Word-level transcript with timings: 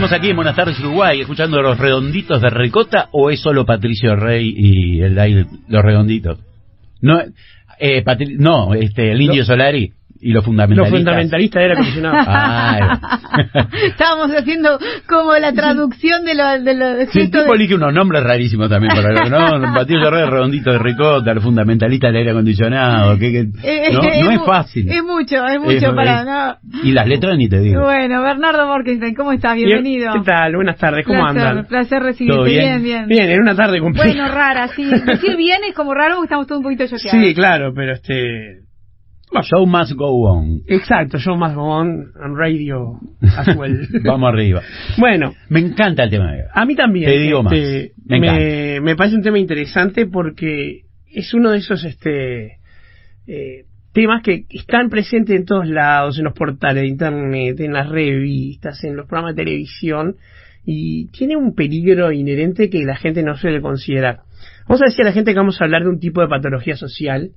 Seguimos 0.00 0.18
aquí 0.18 0.30
en 0.30 0.36
Buenas 0.36 0.56
tardes 0.56 0.80
Uruguay, 0.80 1.20
escuchando 1.20 1.60
los 1.60 1.76
redonditos 1.76 2.40
de 2.40 2.48
Ricota 2.48 3.10
o 3.12 3.28
es 3.28 3.38
solo 3.38 3.66
Patricio 3.66 4.16
Rey 4.16 4.50
y 4.56 5.02
el 5.02 5.18
aire, 5.18 5.44
los 5.68 5.82
redonditos. 5.84 6.38
No, 7.02 7.20
eh, 7.78 8.02
Patri- 8.02 8.38
no, 8.38 8.72
este, 8.72 9.12
el 9.12 9.20
Indio 9.20 9.44
Solari 9.44 9.92
y 10.22 10.28
los 10.28 10.36
Los 10.36 10.44
fundamentalistas. 10.44 10.98
fundamentalistas 10.98 11.62
era 11.62 11.72
acondicionado. 11.74 12.16
Ah, 12.32 13.00
Estábamos 13.86 14.30
haciendo 14.36 14.78
como 15.08 15.34
la 15.36 15.52
traducción 15.52 16.24
de 16.24 16.34
los 16.34 16.64
de 16.64 16.74
los 16.74 17.10
Sí, 17.10 17.20
el 17.20 17.30
tipo 17.30 17.44
de- 17.44 17.54
elige 17.56 17.74
unos 17.74 17.92
nombres 17.92 18.22
rarísimos 18.22 18.68
también 18.68 18.92
para 18.94 19.12
lo 19.12 19.58
¿no? 19.58 19.74
Patricio 19.74 20.10
Rey, 20.10 20.24
redondito 20.28 20.72
de 20.72 20.78
Ricota, 20.78 21.30
el 21.32 21.40
fundamentalista 21.40 22.08
del 22.08 22.16
aire 22.16 22.30
acondicionado, 22.32 23.18
que, 23.18 23.32
que- 23.32 23.40
Eh, 23.62 23.90
no, 23.92 24.00
no 24.02 24.30
es 24.30 24.44
fácil. 24.44 24.88
Es 24.90 25.02
mucho, 25.02 25.44
es 25.46 25.60
mucho 25.60 25.72
Es- 25.88 25.94
para... 25.94 26.20
es- 26.20 26.26
no. 26.26 26.80
Y 26.84 26.92
las 26.92 27.06
letras 27.06 27.36
ni 27.38 27.48
te 27.48 27.60
digo. 27.60 27.82
Bueno, 27.82 28.22
Bernardo 28.22 28.66
Morkenstein, 28.66 29.14
¿cómo 29.14 29.32
estás? 29.32 29.54
Bienvenido. 29.54 30.12
¿Qué 30.12 30.20
tal? 30.20 30.54
Buenas 30.54 30.76
tardes, 30.76 31.06
¿cómo 31.06 31.20
placer, 31.22 31.46
andan? 31.46 31.66
Placer 31.66 32.02
recibirte. 32.02 32.36
¿Todo 32.36 32.44
bien? 32.46 32.64
bien, 32.64 32.82
bien. 32.82 33.06
Bien, 33.08 33.30
era 33.30 33.42
una 33.42 33.54
tarde 33.54 33.80
compleja. 33.80 34.08
Bueno, 34.08 34.28
rara, 34.28 34.68
sí. 34.68 34.84
Decir 35.06 35.36
bien 35.36 35.60
es 35.68 35.74
como 35.74 35.94
raro 35.94 36.16
porque 36.16 36.26
estamos 36.26 36.46
todos 36.46 36.58
un 36.58 36.64
poquito 36.64 36.84
choqueados. 36.86 37.24
sí, 37.26 37.34
claro, 37.34 37.72
pero 37.74 37.92
este... 37.94 38.60
Show 39.42 39.64
must 39.64 39.94
go 39.96 40.26
on. 40.26 40.62
Exacto, 40.66 41.18
show 41.18 41.36
must 41.36 41.54
go 41.54 41.62
on 41.62 42.12
and 42.20 42.36
radio 42.36 42.98
as 43.22 43.56
well. 43.56 43.74
Vamos 44.04 44.32
arriba. 44.32 44.60
bueno, 44.98 45.34
Me 45.48 45.60
encanta 45.60 46.04
el 46.04 46.10
tema 46.10 46.32
a 46.52 46.64
mí 46.64 46.74
también. 46.74 47.10
Te 47.10 47.18
digo 47.18 47.42
más. 47.42 47.52
este, 47.52 47.92
Me 48.06 48.20
me, 48.20 48.80
me 48.80 48.96
parece 48.96 49.16
un 49.16 49.22
tema 49.22 49.38
interesante 49.38 50.06
porque 50.06 50.82
es 51.12 51.32
uno 51.32 51.50
de 51.50 51.58
esos 51.58 51.84
este 51.84 52.58
eh, 53.26 53.64
temas 53.92 54.22
que 54.22 54.44
están 54.50 54.88
presentes 54.88 55.36
en 55.36 55.44
todos 55.44 55.68
lados, 55.68 56.18
en 56.18 56.24
los 56.24 56.34
portales 56.34 56.82
de 56.82 56.88
internet, 56.88 57.60
en 57.60 57.72
las 57.72 57.88
revistas, 57.88 58.82
en 58.84 58.96
los 58.96 59.06
programas 59.06 59.34
de 59.36 59.44
televisión, 59.44 60.16
y 60.64 61.06
tiene 61.12 61.36
un 61.36 61.54
peligro 61.54 62.12
inherente 62.12 62.70
que 62.70 62.84
la 62.84 62.96
gente 62.96 63.22
no 63.22 63.36
suele 63.36 63.60
considerar. 63.60 64.20
Vamos 64.68 64.82
a 64.82 64.86
decir 64.86 65.02
a 65.02 65.08
la 65.08 65.12
gente 65.12 65.32
que 65.32 65.38
vamos 65.38 65.60
a 65.60 65.64
hablar 65.64 65.82
de 65.82 65.88
un 65.88 65.98
tipo 65.98 66.20
de 66.20 66.28
patología 66.28 66.76
social, 66.76 67.30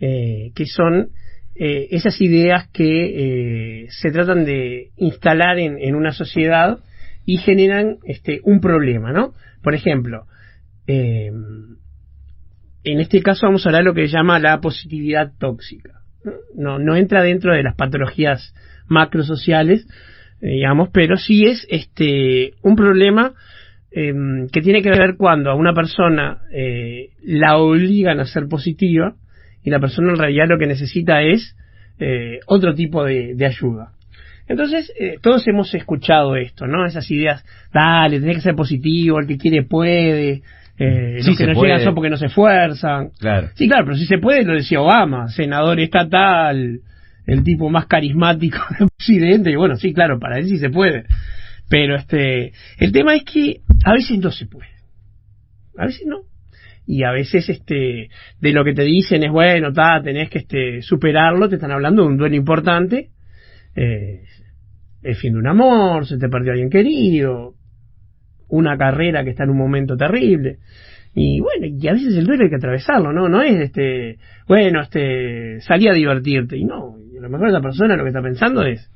eh, 0.00 0.50
que 0.54 0.66
son 0.66 1.08
eh, 1.56 1.88
esas 1.90 2.20
ideas 2.20 2.68
que 2.72 3.84
eh, 3.84 3.86
se 3.90 4.10
tratan 4.10 4.44
de 4.44 4.90
instalar 4.96 5.58
en, 5.58 5.78
en 5.78 5.94
una 5.94 6.12
sociedad 6.12 6.78
y 7.24 7.38
generan 7.38 7.98
este, 8.04 8.40
un 8.42 8.60
problema, 8.60 9.12
¿no? 9.12 9.34
Por 9.62 9.74
ejemplo, 9.74 10.26
eh, 10.86 11.30
en 12.84 13.00
este 13.00 13.22
caso 13.22 13.46
vamos 13.46 13.64
a 13.64 13.68
hablar 13.68 13.82
de 13.82 13.88
lo 13.88 13.94
que 13.94 14.06
se 14.06 14.16
llama 14.16 14.38
la 14.38 14.60
positividad 14.60 15.32
tóxica. 15.38 16.00
No, 16.54 16.78
no 16.78 16.96
entra 16.96 17.22
dentro 17.22 17.54
de 17.54 17.62
las 17.62 17.76
patologías 17.76 18.54
macrosociales, 18.86 19.86
eh, 20.40 20.48
digamos, 20.48 20.90
pero 20.92 21.16
sí 21.16 21.44
es 21.44 21.66
este 21.70 22.52
un 22.62 22.76
problema 22.76 23.34
eh, 23.90 24.12
que 24.52 24.60
tiene 24.60 24.82
que 24.82 24.90
ver 24.90 25.16
cuando 25.16 25.50
a 25.50 25.54
una 25.54 25.72
persona 25.72 26.42
la 27.22 27.56
obligan 27.58 28.20
a 28.20 28.26
ser 28.26 28.48
positiva 28.48 29.14
y 29.64 29.70
la 29.70 29.80
persona 29.80 30.10
en 30.10 30.18
realidad 30.18 30.46
lo 30.48 30.58
que 30.58 30.66
necesita 30.66 31.22
es 31.22 31.56
eh, 31.98 32.40
otro 32.46 32.74
tipo 32.74 33.04
de, 33.04 33.34
de 33.34 33.46
ayuda. 33.46 33.92
Entonces, 34.46 34.92
eh, 35.00 35.16
todos 35.22 35.46
hemos 35.48 35.72
escuchado 35.74 36.36
esto, 36.36 36.66
¿no? 36.66 36.84
Esas 36.84 37.10
ideas, 37.10 37.44
dale, 37.72 38.20
tenés 38.20 38.36
que 38.36 38.42
ser 38.42 38.54
positivo, 38.54 39.18
el 39.18 39.26
que 39.26 39.38
quiere 39.38 39.62
puede, 39.62 40.42
eh, 40.78 41.18
Sí 41.20 41.30
los 41.30 41.38
que 41.38 41.44
se 41.44 41.46
no 41.46 41.54
puede. 41.54 41.70
llegan 41.72 41.84
son 41.84 41.94
porque 41.94 42.10
no 42.10 42.16
se 42.16 42.26
esfuerzan. 42.26 43.10
Claro. 43.18 43.48
Sí, 43.54 43.68
claro, 43.68 43.86
pero 43.86 43.96
si 43.96 44.06
se 44.06 44.18
puede, 44.18 44.44
lo 44.44 44.54
decía 44.54 44.80
Obama, 44.82 45.28
senador 45.28 45.80
estatal, 45.80 46.80
el 47.26 47.42
tipo 47.42 47.70
más 47.70 47.86
carismático 47.86 48.58
del 48.78 48.88
presidente, 48.94 49.50
y 49.50 49.56
bueno, 49.56 49.76
sí, 49.76 49.94
claro, 49.94 50.18
para 50.18 50.38
él 50.38 50.46
sí 50.46 50.58
se 50.58 50.68
puede. 50.68 51.04
Pero 51.70 51.96
este, 51.96 52.52
el 52.78 52.92
tema 52.92 53.14
es 53.14 53.24
que 53.24 53.60
a 53.84 53.94
veces 53.94 54.18
no 54.18 54.30
se 54.30 54.44
puede. 54.44 54.68
A 55.78 55.86
veces 55.86 56.02
no. 56.06 56.18
Y 56.86 57.04
a 57.04 57.12
veces 57.12 57.48
este, 57.48 58.08
de 58.40 58.52
lo 58.52 58.64
que 58.64 58.74
te 58.74 58.82
dicen 58.82 59.22
es 59.22 59.30
bueno, 59.30 59.72
ta, 59.72 60.02
tenés 60.02 60.28
que 60.28 60.38
este, 60.38 60.82
superarlo, 60.82 61.48
te 61.48 61.54
están 61.54 61.72
hablando 61.72 62.02
de 62.02 62.08
un 62.08 62.16
duelo 62.16 62.36
importante, 62.36 63.10
eh, 63.74 64.22
el 65.02 65.14
fin 65.16 65.32
de 65.32 65.38
un 65.38 65.46
amor, 65.46 66.06
se 66.06 66.18
te 66.18 66.28
perdió 66.28 66.52
alguien 66.52 66.70
querido, 66.70 67.54
una 68.48 68.76
carrera 68.76 69.24
que 69.24 69.30
está 69.30 69.44
en 69.44 69.50
un 69.50 69.58
momento 69.58 69.96
terrible. 69.96 70.58
Y 71.14 71.40
bueno, 71.40 71.66
y 71.66 71.88
a 71.88 71.92
veces 71.92 72.16
el 72.16 72.26
duelo 72.26 72.44
hay 72.44 72.50
que 72.50 72.56
atravesarlo, 72.56 73.12
¿no? 73.12 73.28
No 73.28 73.40
es 73.40 73.54
este, 73.60 74.18
bueno, 74.48 74.80
este, 74.82 75.60
salí 75.60 75.88
a 75.88 75.92
divertirte. 75.92 76.56
Y 76.56 76.64
no, 76.64 76.96
a 76.96 77.20
lo 77.20 77.30
mejor 77.30 77.48
esa 77.48 77.60
persona 77.60 77.96
lo 77.96 78.02
que 78.02 78.10
está 78.10 78.22
pensando 78.22 78.62
es 78.62 78.90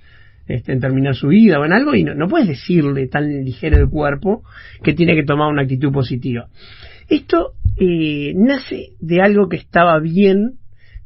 este, 0.48 0.72
en 0.72 0.80
terminar 0.80 1.14
su 1.14 1.28
vida 1.28 1.60
o 1.60 1.64
en 1.64 1.72
algo 1.72 1.94
y 1.94 2.04
no, 2.04 2.14
no 2.14 2.26
puedes 2.28 2.48
decirle 2.48 3.06
tan 3.06 3.44
ligero 3.44 3.76
el 3.76 3.88
cuerpo 3.88 4.42
que 4.82 4.94
tiene 4.94 5.14
que 5.14 5.24
tomar 5.24 5.48
una 5.52 5.62
actitud 5.62 5.92
positiva. 5.92 6.48
Esto 7.08 7.52
eh, 7.78 8.32
nace 8.34 8.90
de 9.00 9.20
algo 9.22 9.48
que 9.48 9.56
estaba 9.56 9.98
bien, 10.00 10.54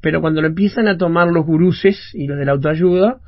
pero 0.01 0.21
cuando 0.21 0.41
lo 0.41 0.49
empiezan 0.49 0.89
a 0.89 0.97
tomar 0.97 1.29
los 1.29 1.45
guruses 1.45 2.11
y 2.15 2.27
los 2.27 2.39
de 2.39 2.45
la 2.45 2.53
autoayuda, 2.53 3.19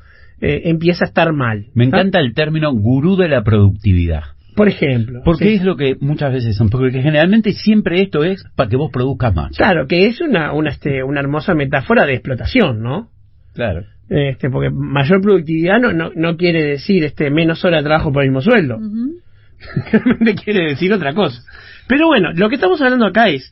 eh, 0.41 0.63
empieza 0.65 1.05
a 1.05 1.09
estar 1.09 1.33
mal. 1.33 1.67
Me 1.75 1.85
encanta 1.85 2.19
el 2.21 2.35
término 2.35 2.73
gurú 2.73 3.17
de 3.17 3.29
la 3.29 3.43
productividad. 3.45 4.23
Por 4.57 4.69
ejemplo. 4.69 5.23
Porque 5.25 5.47
Sí. 5.47 5.55
es 5.55 5.65
lo 5.65 5.77
que 5.77 5.97
muchas 6.01 6.33
veces 6.33 6.57
son. 6.57 6.69
Porque 6.69 7.03
generalmente 7.03 7.53
siempre 7.53 8.01
esto 8.03 8.23
es 8.25 8.45
para 8.55 8.71
que 8.71 8.77
vos 8.77 8.91
produzcas 8.93 9.35
más. 9.35 9.57
Claro, 9.57 9.87
que 9.89 10.07
es 10.07 10.21
una, 10.21 10.53
una, 10.53 10.71
este, 10.71 11.03
una 11.03 11.21
hermosa 11.21 11.55
metáfora 11.55 12.07
de 12.07 12.15
explotación, 12.15 12.81
¿no? 12.81 13.09
Claro. 13.55 13.85
Este, 14.09 14.51
porque 14.51 14.71
mayor 14.71 15.23
productividad 15.23 15.81
no, 15.81 15.93
no, 15.93 16.11
no 16.15 16.37
quiere 16.37 16.63
decir 16.63 17.05
este, 17.05 17.31
menos 17.31 17.65
hora 17.65 17.79
de 17.79 17.85
trabajo 17.85 18.13
por 18.13 18.23
el 18.23 18.31
mismo 18.31 18.43
sueldo. 18.43 18.79
Realmente 19.93 20.35
quiere 20.35 20.69
decir 20.69 20.93
otra 20.93 21.15
cosa. 21.15 21.43
Pero 21.89 22.07
bueno, 22.07 22.33
lo 22.35 22.49
que 22.49 22.57
estamos 22.57 22.81
hablando 22.81 23.07
acá 23.07 23.29
es, 23.29 23.51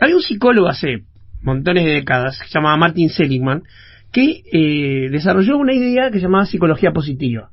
había 0.00 0.16
un 0.16 0.22
psicólogo 0.22 0.68
hace 0.68 1.04
montones 1.42 1.84
de 1.84 1.92
décadas, 1.92 2.38
que 2.38 2.48
se 2.48 2.54
llamaba 2.54 2.76
Martin 2.76 3.08
Seligman, 3.10 3.62
que 4.12 4.42
eh, 4.52 5.08
desarrolló 5.10 5.56
una 5.56 5.74
idea 5.74 6.10
que 6.10 6.18
se 6.18 6.24
llamaba 6.24 6.46
psicología 6.46 6.92
positiva, 6.92 7.50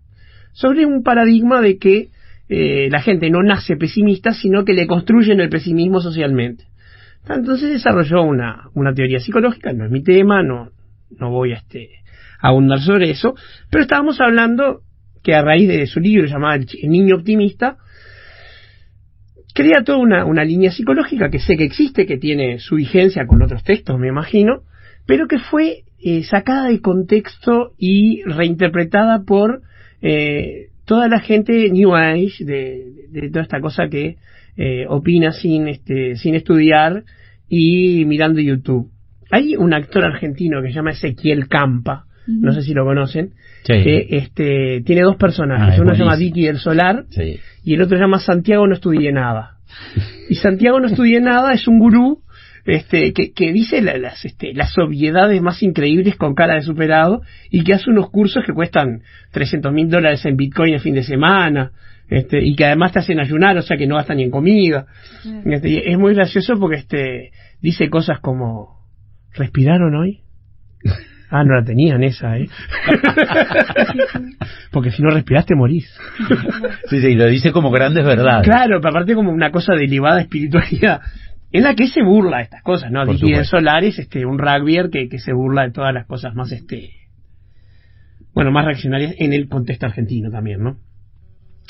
sobre 0.54 0.86
un 0.86 1.04
paradigma 1.04 1.62
de 1.62 1.78
que 1.78 2.10
eh, 2.50 2.88
la 2.90 3.02
gente 3.02 3.30
no 3.30 3.44
nace 3.44 3.76
pesimista, 3.76 4.34
sino 4.34 4.66
que 4.66 4.74
le 4.74 4.88
construyen 4.88 5.40
el 5.40 5.50
pesimismo 5.50 6.00
socialmente. 6.00 6.66
Entonces 7.30 7.70
desarrolló 7.70 8.24
una, 8.24 8.70
una 8.74 8.94
teoría 8.94 9.20
psicológica, 9.20 9.74
no 9.74 9.86
es 9.86 9.92
mi 9.92 10.02
tema, 10.02 10.44
no, 10.44 10.72
no 11.12 11.32
voy 11.32 11.54
a 11.54 11.58
este, 11.58 11.90
abundar 12.40 12.80
sobre 12.80 13.10
eso, 13.12 13.36
pero 13.70 13.84
estábamos 13.84 14.20
hablando 14.22 14.82
que 15.24 15.36
a 15.36 15.42
raíz 15.42 15.68
de 15.68 15.86
su 15.88 16.00
libro 16.00 16.28
llamado 16.28 16.64
El 16.82 16.90
Niño 16.90 17.16
Optimista, 17.16 17.78
crea 19.54 19.84
toda 19.84 19.98
una, 19.98 20.26
una 20.26 20.44
línea 20.44 20.72
psicológica 20.72 21.30
que 21.30 21.40
sé 21.40 21.58
que 21.58 21.64
existe, 21.64 22.06
que 22.06 22.18
tiene 22.18 22.60
su 22.60 22.76
vigencia 22.76 23.26
con 23.26 23.42
otros 23.42 23.64
textos, 23.64 24.00
me 24.00 24.08
imagino, 24.08 24.62
pero 25.06 25.28
que 25.28 25.40
fue 25.40 25.84
eh, 26.00 26.24
sacada 26.24 26.70
de 26.70 26.80
contexto 26.80 27.74
y 27.78 28.22
reinterpretada 28.24 29.24
por 29.24 29.64
eh, 30.02 30.68
toda 30.86 31.08
la 31.08 31.20
gente 31.20 31.70
New 31.72 31.96
Age, 31.96 32.46
de, 32.46 33.08
de 33.10 33.30
toda 33.30 33.42
esta 33.42 33.60
cosa 33.60 33.90
que 33.90 34.18
eh, 34.58 34.86
opina 34.88 35.32
sin, 35.32 35.68
este, 35.68 36.16
sin 36.16 36.36
estudiar 36.36 37.04
y 37.50 38.06
mirando 38.06 38.42
YouTube. 38.42 38.92
Hay 39.32 39.56
un 39.56 39.74
actor 39.74 40.04
argentino 40.04 40.62
que 40.62 40.70
se 40.70 40.76
llama 40.76 40.92
Ezequiel 40.92 41.48
Campa, 41.48 42.06
no 42.28 42.52
sé 42.54 42.62
si 42.62 42.74
lo 42.74 42.84
conocen, 42.86 43.32
Sí. 43.64 43.74
que 43.84 44.08
este, 44.12 44.82
tiene 44.86 45.02
dos 45.02 45.16
personajes. 45.18 45.78
Ah, 45.78 45.82
Uno 45.82 45.94
se 45.94 46.00
llama. 46.00 46.16
Dicky 46.18 46.46
del 46.46 46.58
Solar 46.60 47.06
Sí. 47.10 47.40
y 47.64 47.74
el 47.74 47.82
otro 47.82 47.98
se 47.98 48.04
llama 48.04 48.20
Santiago 48.20 48.68
no 48.68 48.74
estudié 48.74 49.12
nada. 49.12 49.58
Y 50.30 50.36
Santiago 50.36 50.80
no 50.80 50.88
estudié 50.88 51.20
nada 51.22 51.54
es 51.54 51.68
un 51.68 51.80
gurú 51.80 52.22
este, 52.66 53.14
que, 53.14 53.32
que 53.32 53.54
dice 53.54 53.82
la- 53.82 53.98
las, 53.98 54.26
este, 54.26 54.54
las 54.54 54.78
obviedades 54.78 55.42
más 55.42 55.64
increíbles 55.64 56.18
con 56.18 56.36
cara 56.36 56.56
de 56.56 56.62
superado 56.64 57.22
y 57.50 57.64
que 57.64 57.74
hace 57.74 57.90
unos 57.90 58.10
cursos 58.10 58.44
que 58.46 58.52
cuestan 58.54 59.04
300 59.32 59.72
mil 59.72 59.88
dólares 59.90 60.26
en 60.26 60.36
Bitcoin 60.36 60.74
el 60.74 60.82
fin 60.82 60.94
de 60.96 61.04
semana 61.04 61.72
este, 62.10 62.44
y 62.46 62.56
que 62.56 62.66
además 62.66 62.92
te 62.92 63.00
hacen 63.00 63.20
ayunar, 63.22 63.58
o 63.58 63.62
sea 63.62 63.78
que 63.78 63.88
no 63.88 63.96
gastan 63.96 64.18
ni 64.18 64.24
en 64.24 64.32
comida. 64.32 64.86
Este, 65.46 65.70
y 65.70 65.78
es 65.78 65.98
muy 65.98 66.14
gracioso 66.14 66.58
porque 66.60 66.78
este, 66.78 67.32
dice 67.62 67.90
cosas 67.90 68.20
como, 68.20 68.77
¿respiraron 69.38 69.96
hoy? 69.96 70.22
Ah, 71.30 71.44
no 71.44 71.56
la 71.56 71.64
tenían 71.64 72.04
esa, 72.04 72.38
¿eh? 72.38 72.48
porque 74.72 74.92
si 74.92 75.02
no 75.02 75.10
respiraste 75.10 75.56
morís. 75.56 75.94
Sí, 76.90 77.02
sí, 77.02 77.16
lo 77.16 77.28
dice 77.28 77.52
como 77.52 77.70
grandes 77.70 78.06
verdades. 78.06 78.48
Claro, 78.48 78.80
pero 78.80 78.90
aparte 78.90 79.14
como 79.14 79.32
una 79.32 79.52
cosa 79.52 79.74
de 79.74 79.86
elevada 79.86 80.22
espiritualidad. 80.22 81.02
En 81.52 81.64
la 81.64 81.76
que 81.76 81.88
se 81.88 82.02
burla 82.02 82.38
de 82.38 82.44
estas 82.44 82.62
cosas, 82.62 82.92
¿no? 82.92 83.04
Por 83.04 83.16
Dicky 83.16 83.32
del 83.32 83.46
supuesto. 83.46 83.58
Solar 83.58 83.84
es 83.84 84.00
este, 84.00 84.26
un 84.26 84.38
rugbyer 84.38 84.90
que, 84.90 85.10
que 85.10 85.20
se 85.20 85.34
burla 85.34 85.64
de 85.64 85.72
todas 85.72 85.94
las 85.94 86.06
cosas 86.06 86.34
más, 86.34 86.52
este, 86.52 86.92
bueno, 88.34 88.52
más 88.52 88.66
reaccionarias 88.66 89.16
en 89.18 89.34
el 89.34 89.50
contexto 89.50 89.86
argentino 89.86 90.30
también, 90.30 90.62
¿no? 90.62 90.78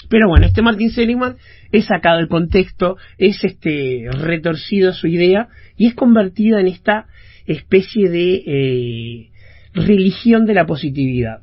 Pero 0.10 0.30
bueno, 0.30 0.46
este 0.46 0.62
Martin 0.62 0.90
Seligman 0.90 1.38
es 1.72 1.86
sacado 1.86 2.18
del 2.18 2.28
contexto, 2.28 2.98
es 3.18 3.44
este 3.44 4.08
retorcido 4.12 4.94
su 4.94 5.08
idea 5.08 5.50
y 5.76 5.88
es 5.88 5.96
convertida 5.96 6.60
en 6.60 6.68
esta 6.68 7.08
especie 7.48 8.10
de 8.10 8.44
eh, 8.46 9.30
religión 9.74 10.46
de 10.46 10.54
la 10.54 10.66
positividad. 10.66 11.40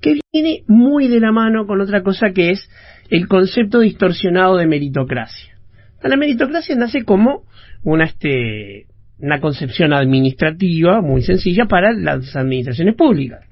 que 0.00 0.20
viene 0.32 0.62
muy 0.68 1.08
de 1.08 1.20
la 1.20 1.32
mano 1.32 1.66
con 1.66 1.80
otra 1.80 2.02
cosa 2.02 2.30
que 2.32 2.50
es 2.50 2.70
el 3.10 3.26
concepto 3.26 3.80
distorsionado 3.80 4.56
de 4.56 4.66
meritocracia. 4.66 5.58
La 6.02 6.16
meritocracia 6.16 6.76
nace 6.76 7.02
como 7.04 7.42
una, 7.82 8.04
este, 8.04 8.86
una 9.18 9.40
concepción 9.40 9.92
administrativa 9.92 11.00
muy 11.00 11.22
sencilla 11.22 11.64
para 11.66 11.92
las 11.92 12.36
administraciones 12.36 12.94
públicas. 12.94 13.44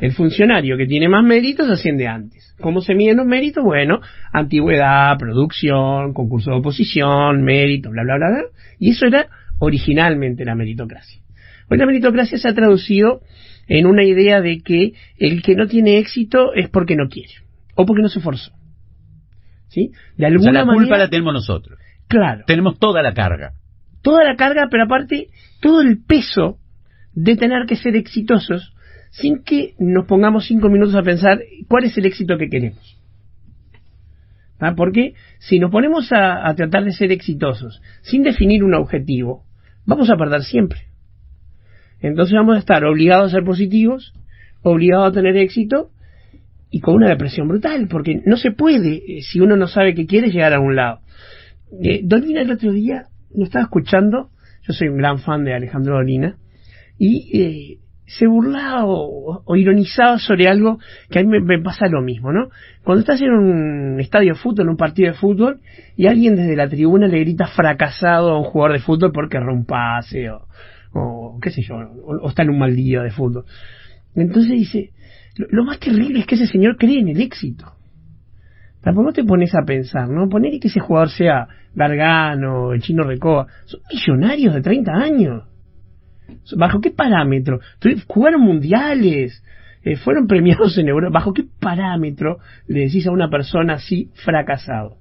El 0.00 0.12
funcionario 0.12 0.76
que 0.76 0.86
tiene 0.86 1.08
más 1.08 1.24
méritos 1.24 1.70
asciende 1.70 2.06
antes. 2.06 2.54
¿Cómo 2.60 2.80
se 2.80 2.94
miden 2.94 3.18
los 3.18 3.26
méritos? 3.26 3.64
Bueno, 3.64 4.00
antigüedad, 4.32 5.16
producción, 5.18 6.12
concurso 6.12 6.50
de 6.50 6.56
oposición, 6.56 7.42
mérito, 7.42 7.90
bla, 7.90 8.02
bla, 8.02 8.16
bla, 8.16 8.28
bla. 8.28 8.42
Y 8.78 8.90
eso 8.90 9.06
era 9.06 9.28
originalmente 9.58 10.44
la 10.44 10.54
meritocracia. 10.54 11.22
Hoy 11.68 11.78
la 11.78 11.86
meritocracia 11.86 12.38
se 12.38 12.48
ha 12.48 12.54
traducido 12.54 13.20
en 13.66 13.86
una 13.86 14.04
idea 14.04 14.40
de 14.40 14.60
que 14.60 14.92
el 15.18 15.42
que 15.42 15.56
no 15.56 15.66
tiene 15.66 15.98
éxito 15.98 16.54
es 16.54 16.68
porque 16.68 16.96
no 16.96 17.08
quiere 17.08 17.34
o 17.74 17.84
porque 17.86 18.02
no 18.02 18.08
se 18.08 18.18
esforzó. 18.18 18.52
¿Sí? 19.68 19.90
De 20.16 20.26
alguna 20.26 20.50
o 20.50 20.54
sea, 20.54 20.64
la 20.64 20.72
culpa 20.74 20.96
la 20.96 21.08
tenemos 21.08 21.34
nosotros. 21.34 21.78
Claro. 22.06 22.44
Tenemos 22.46 22.78
toda 22.78 23.02
la 23.02 23.14
carga. 23.14 23.52
Toda 24.02 24.24
la 24.24 24.36
carga, 24.36 24.68
pero 24.70 24.84
aparte 24.84 25.28
todo 25.60 25.80
el 25.82 26.02
peso 26.04 26.58
de 27.12 27.36
tener 27.36 27.66
que 27.66 27.76
ser 27.76 27.96
exitosos 27.96 28.74
sin 29.10 29.42
que 29.42 29.74
nos 29.78 30.06
pongamos 30.06 30.46
cinco 30.46 30.68
minutos 30.68 30.94
a 30.94 31.02
pensar 31.02 31.40
cuál 31.68 31.84
es 31.84 31.96
el 31.98 32.06
éxito 32.06 32.38
que 32.38 32.48
queremos. 32.48 32.95
¿Ah? 34.58 34.74
Porque 34.76 35.14
si 35.38 35.58
nos 35.58 35.70
ponemos 35.70 36.10
a, 36.12 36.52
tratar 36.54 36.84
de 36.84 36.92
ser 36.92 37.12
exitosos 37.12 37.82
sin 38.02 38.22
definir 38.22 38.64
un 38.64 38.74
objetivo, 38.74 39.44
vamos 39.84 40.10
a 40.10 40.16
perder 40.16 40.42
siempre. 40.42 40.80
Entonces 42.00 42.34
vamos 42.34 42.56
a 42.56 42.60
estar 42.60 42.84
obligados 42.84 43.32
a 43.32 43.36
ser 43.36 43.44
positivos, 43.44 44.14
obligados 44.62 45.08
a 45.08 45.12
tener 45.12 45.36
éxito 45.36 45.90
y 46.70 46.80
con 46.80 46.94
una 46.94 47.08
depresión 47.08 47.48
brutal, 47.48 47.88
porque 47.88 48.20
no 48.24 48.36
se 48.36 48.50
puede, 48.50 49.18
eh, 49.18 49.22
si 49.22 49.40
uno 49.40 49.56
no 49.56 49.66
sabe 49.66 49.94
qué 49.94 50.06
quiere, 50.06 50.30
llegar 50.30 50.52
a 50.52 50.60
un 50.60 50.76
lado. 50.76 51.00
Eh, 51.82 52.00
Dolina 52.02 52.42
el 52.42 52.50
otro 52.50 52.72
día 52.72 53.06
lo 53.34 53.44
estaba 53.44 53.64
escuchando, 53.64 54.30
yo 54.62 54.72
soy 54.72 54.88
un 54.88 54.98
gran 54.98 55.18
fan 55.18 55.44
de 55.44 55.54
Alejandro 55.54 55.94
Dolina, 55.94 56.36
y 56.98 57.40
eh, 57.40 57.78
se 58.06 58.26
burlaba 58.26 58.84
o, 58.86 59.56
ironizaba 59.56 60.18
sobre 60.18 60.48
algo 60.48 60.78
que 61.10 61.18
a 61.18 61.22
mí 61.22 61.40
me, 61.40 61.60
pasa 61.60 61.88
lo 61.88 62.00
mismo, 62.02 62.32
¿no? 62.32 62.48
Cuando 62.84 63.00
estás 63.00 63.20
en 63.20 63.30
un 63.30 64.00
estadio 64.00 64.34
de 64.34 64.38
fútbol, 64.38 64.66
en 64.66 64.70
un 64.70 64.76
partido 64.76 65.10
de 65.10 65.18
fútbol, 65.18 65.60
y 65.96 66.06
alguien 66.06 66.36
desde 66.36 66.54
la 66.54 66.68
tribuna 66.68 67.08
le 67.08 67.18
grita 67.20 67.46
fracasado 67.46 68.30
a 68.30 68.38
un 68.38 68.44
jugador 68.44 68.76
de 68.76 68.84
fútbol 68.84 69.10
porque 69.12 69.40
rompase 69.40 70.30
o, 70.30 70.46
o 70.92 71.38
qué 71.40 71.50
sé 71.50 71.62
yo, 71.62 71.74
o, 71.74 72.28
está 72.28 72.42
en 72.42 72.50
un 72.50 72.58
mal 72.58 72.76
día 72.76 73.02
de 73.02 73.10
fútbol. 73.10 73.44
Entonces 74.14 74.52
dice, 74.52 74.90
lo, 75.36 75.64
más 75.64 75.80
terrible 75.80 76.20
es 76.20 76.26
que 76.26 76.36
ese 76.36 76.46
señor 76.46 76.76
cree 76.76 77.00
en 77.00 77.08
el 77.08 77.20
éxito. 77.20 77.72
Tampoco 78.82 79.12
te 79.12 79.24
pones 79.24 79.52
a 79.56 79.64
pensar, 79.66 80.08
¿no? 80.08 80.28
Poner 80.28 80.60
que 80.60 80.68
ese 80.68 80.78
jugador 80.78 81.10
sea 81.10 81.48
Gargano, 81.74 82.72
el 82.72 82.80
chino 82.80 83.02
Recoba, 83.02 83.48
son 83.64 83.80
millonarios 83.92 84.54
de 84.54 84.62
30 84.62 84.92
años. 84.92 85.42
¿Bajo 86.56 86.80
qué 86.80 86.90
parámetro? 86.90 87.60
Jugaron 88.06 88.40
mundiales, 88.42 89.42
eh, 89.82 89.96
fueron 89.96 90.26
premiados 90.28 90.76
en 90.78 90.88
Europa. 90.88 91.18
¿Bajo 91.18 91.32
qué 91.32 91.44
parámetro 91.60 92.38
le 92.66 92.80
decís 92.80 93.06
a 93.06 93.12
una 93.12 93.30
persona 93.30 93.74
así 93.74 94.10
fracasado? 94.14 94.96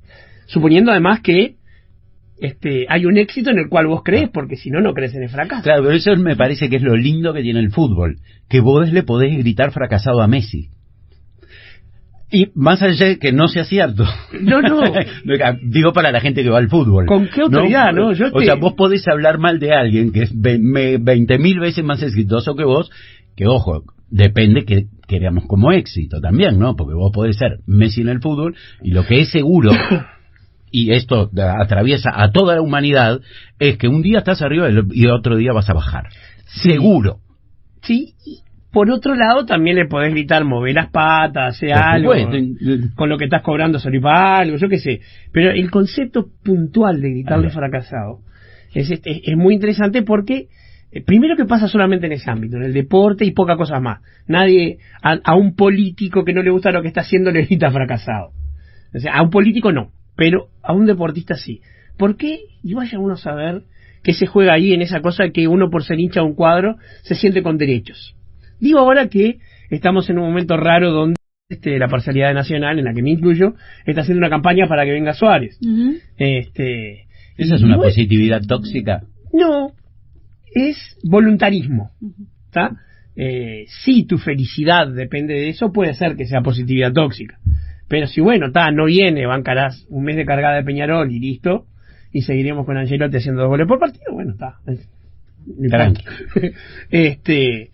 Suponiendo 0.47 0.91
además 0.91 1.21
que 1.21 1.55
este, 2.37 2.85
hay 2.89 3.05
un 3.05 3.17
éxito 3.17 3.49
en 3.49 3.59
el 3.59 3.69
cual 3.69 3.87
vos 3.87 4.01
crees, 4.03 4.29
porque 4.29 4.57
si 4.57 4.69
no, 4.69 4.81
no 4.81 4.93
crees 4.93 5.13
en 5.15 5.23
el 5.23 5.29
fracaso. 5.29 5.63
Claro, 5.63 5.83
pero 5.83 5.95
eso 5.95 6.15
me 6.17 6.35
parece 6.35 6.69
que 6.69 6.75
es 6.75 6.81
lo 6.81 6.95
lindo 6.95 7.33
que 7.33 7.41
tiene 7.41 7.59
el 7.59 7.71
fútbol, 7.71 8.17
que 8.49 8.59
vos 8.59 8.91
le 8.91 9.03
podés 9.03 9.37
gritar 9.37 9.71
fracasado 9.71 10.21
a 10.21 10.27
Messi. 10.27 10.69
Y 12.31 12.47
más 12.55 12.81
allá 12.81 13.05
de 13.05 13.19
que 13.19 13.31
no 13.31 13.47
sea 13.47 13.65
cierto. 13.65 14.03
No, 14.39 14.61
no. 14.61 14.81
Digo 15.61 15.93
para 15.93 16.11
la 16.11 16.19
gente 16.19 16.43
que 16.43 16.49
va 16.49 16.57
al 16.57 16.69
fútbol. 16.69 17.05
¿Con 17.05 17.27
qué 17.27 17.41
autoridad, 17.41 17.93
no? 17.93 18.09
o 18.09 18.15
sea, 18.15 18.55
vos 18.55 18.73
podés 18.73 19.07
hablar 19.07 19.37
mal 19.37 19.59
de 19.59 19.73
alguien 19.73 20.11
que 20.11 20.23
es 20.23 20.31
veinte 20.33 21.37
mil 21.37 21.59
veces 21.59 21.83
más 21.83 22.01
exitoso 22.01 22.55
que 22.55 22.63
vos, 22.63 22.89
que 23.35 23.47
ojo, 23.47 23.83
depende 24.09 24.65
que 24.65 24.85
queramos 25.07 25.45
como 25.45 25.71
éxito 25.71 26.19
también, 26.19 26.57
¿no? 26.57 26.75
Porque 26.75 26.95
vos 26.95 27.11
podés 27.13 27.37
ser 27.37 27.59
Messi 27.67 28.01
en 28.01 28.09
el 28.09 28.21
fútbol 28.21 28.55
y 28.81 28.91
lo 28.91 29.05
que 29.05 29.21
es 29.21 29.29
seguro 29.29 29.71
y 30.75 30.91
esto 30.91 31.31
atraviesa 31.61 32.09
a 32.13 32.31
toda 32.31 32.55
la 32.55 32.61
humanidad, 32.61 33.21
es 33.59 33.77
que 33.77 33.87
un 33.87 34.01
día 34.01 34.17
estás 34.17 34.41
arriba 34.41 34.67
y 34.91 35.07
otro 35.07 35.37
día 35.37 35.53
vas 35.53 35.69
a 35.69 35.73
bajar. 35.73 36.09
Seguro. 36.47 37.19
Sí, 37.81 38.15
por 38.75 38.91
otro 38.91 39.15
lado 39.15 39.45
también 39.45 39.77
le 39.77 39.85
podés 39.85 40.11
gritar 40.11 40.43
mover 40.43 40.75
las 40.75 40.91
patas, 40.91 41.55
sea 41.57 41.91
algo, 41.91 42.11
con 42.95 43.07
lo 43.07 43.17
que 43.17 43.23
estás 43.23 43.41
cobrando 43.41 43.79
sobre 43.79 44.01
algo, 44.03 44.57
yo 44.57 44.67
qué 44.67 44.79
sé. 44.79 44.99
Pero 45.31 45.51
el 45.51 45.71
concepto 45.71 46.27
puntual 46.43 46.99
de 46.99 47.11
gritarle 47.11 47.51
fracasado 47.51 48.19
es, 48.73 48.91
este, 48.91 49.21
es 49.31 49.37
muy 49.37 49.53
interesante 49.53 50.01
porque 50.01 50.49
eh, 50.91 51.01
primero 51.05 51.37
que 51.37 51.45
pasa 51.45 51.69
solamente 51.69 52.07
en 52.07 52.11
ese 52.11 52.29
ámbito, 52.29 52.57
en 52.57 52.63
el 52.63 52.73
deporte 52.73 53.23
y 53.23 53.31
poca 53.31 53.55
cosa 53.55 53.79
más. 53.79 54.01
Nadie, 54.27 54.79
a, 55.01 55.35
un 55.37 55.55
político 55.55 56.25
que 56.25 56.33
no 56.33 56.43
le 56.43 56.51
gusta 56.51 56.73
lo 56.73 56.81
que 56.81 56.89
está 56.89 56.99
haciendo 56.99 57.31
le 57.31 57.43
grita 57.45 57.71
fracasado. 57.71 58.31
O 58.93 58.99
sea, 58.99 59.13
a 59.13 59.21
un 59.21 59.29
político 59.29 59.71
no 59.71 59.93
pero 60.17 60.49
a 60.61 60.73
un 60.73 60.85
deportista 60.85 61.35
sí. 61.35 61.61
¿Por 61.97 62.17
qué? 62.17 62.39
Y 62.61 62.73
vaya 62.73 62.99
uno 62.99 63.13
a 63.13 63.17
saber 63.17 63.63
que 64.03 64.13
se 64.13 64.27
juega 64.27 64.53
ahí 64.53 64.73
en 64.73 64.81
esa 64.81 64.99
cosa 65.01 65.29
que 65.29 65.47
uno 65.47 65.69
por 65.69 65.83
ser 65.83 65.99
hincha 65.99 66.19
de 66.19 66.27
un 66.27 66.35
cuadro 66.35 66.75
se 67.03 67.15
siente 67.15 67.41
con 67.41 67.57
derechos. 67.57 68.15
Digo 68.65 68.79
ahora 68.79 69.09
que 69.09 69.37
estamos 69.69 70.09
en 70.09 70.17
un 70.17 70.27
momento 70.27 70.57
raro 70.57 70.89
donde 70.89 71.17
este, 71.49 71.77
la 71.77 71.87
parcialidad 71.87 72.33
nacional, 72.33 72.79
en 72.79 72.85
la 72.85 72.95
que 72.95 73.03
me 73.03 73.11
incluyo, 73.11 73.53
está 73.85 74.01
haciendo 74.01 74.17
una 74.17 74.29
campaña 74.31 74.67
para 74.67 74.85
que 74.85 74.91
venga 74.91 75.13
Suárez. 75.13 75.59
este, 76.17 77.05
¿Esa 77.37 77.55
es 77.57 77.61
una 77.61 77.77
positividad 77.77 78.41
tóxica? 78.41 79.03
No, 79.31 79.73
es 80.51 80.97
voluntarismo. 81.03 81.91
¿está? 82.47 82.71
Eh, 83.15 83.65
si 83.67 84.07
tu 84.07 84.17
felicidad 84.17 84.87
depende 84.87 85.35
de 85.35 85.49
eso, 85.49 85.71
puede 85.71 85.93
ser 85.93 86.15
que 86.15 86.25
sea 86.25 86.41
positividad 86.41 86.91
tóxica. 86.91 87.37
Pero 87.87 88.07
si 88.07 88.19
bueno, 88.19 88.47
está, 88.47 88.71
no 88.71 88.85
viene, 88.85 89.27
bancarás 89.27 89.85
un 89.89 90.05
mes 90.05 90.15
de 90.15 90.25
cargada 90.25 90.55
de 90.55 90.63
Peñarol 90.63 91.11
y 91.11 91.19
listo, 91.19 91.67
y 92.11 92.23
seguiremos 92.23 92.65
con 92.65 92.77
Angelotti 92.77 93.17
haciendo 93.17 93.43
dos 93.43 93.49
goles 93.49 93.67
por 93.67 93.77
partido, 93.77 94.11
bueno, 94.11 94.31
está. 94.31 94.55
este, 96.89 97.69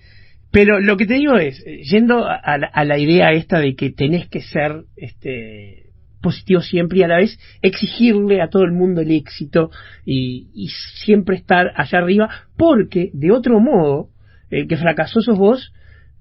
pero 0.52 0.80
lo 0.80 0.98
que 0.98 1.06
te 1.06 1.16
digo 1.16 1.38
es, 1.38 1.64
yendo 1.90 2.26
a 2.26 2.58
la, 2.58 2.68
a 2.68 2.86
la, 2.86 2.98
idea 2.98 3.32
esta 3.32 3.60
de 3.60 3.76
que 3.76 3.90
tenés 3.90 4.28
que 4.28 4.42
ser 4.42 4.84
este 4.96 5.92
positivo 6.22 6.62
siempre 6.62 7.00
y 7.00 7.04
a 7.04 7.08
la 7.08 7.18
vez 7.18 7.40
exigirle 7.62 8.42
a 8.42 8.50
todo 8.50 8.64
el 8.64 8.72
mundo 8.72 9.02
el 9.02 9.12
éxito 9.12 9.72
y, 10.06 10.70
siempre 11.04 11.36
estar 11.36 11.72
allá 11.76 11.98
arriba, 11.98 12.30
porque 12.58 13.10
de 13.14 13.32
otro 13.32 13.60
modo, 13.60 14.10
el 14.50 14.68
que 14.68 14.78
fracasó 14.78 15.22
sos 15.22 15.38
vos 15.38 15.74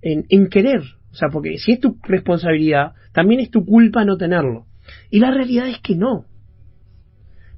en 0.02 0.48
querer 0.48 0.82
o 1.12 1.14
sea, 1.14 1.28
porque 1.28 1.58
si 1.58 1.72
es 1.72 1.80
tu 1.80 1.98
responsabilidad, 2.02 2.92
también 3.12 3.40
es 3.40 3.50
tu 3.50 3.64
culpa 3.64 4.04
no 4.04 4.16
tenerlo. 4.16 4.66
Y 5.10 5.18
la 5.18 5.30
realidad 5.30 5.68
es 5.68 5.80
que 5.80 5.96
no. 5.96 6.24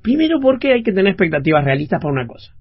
Primero 0.02 0.40
porque 0.40 0.72
hay 0.72 0.82
que 0.82 0.92
tener 0.92 1.08
expectativas 1.08 1.64
realistas 1.64 2.00
para 2.00 2.12
una 2.12 2.26
cosa. 2.26 2.54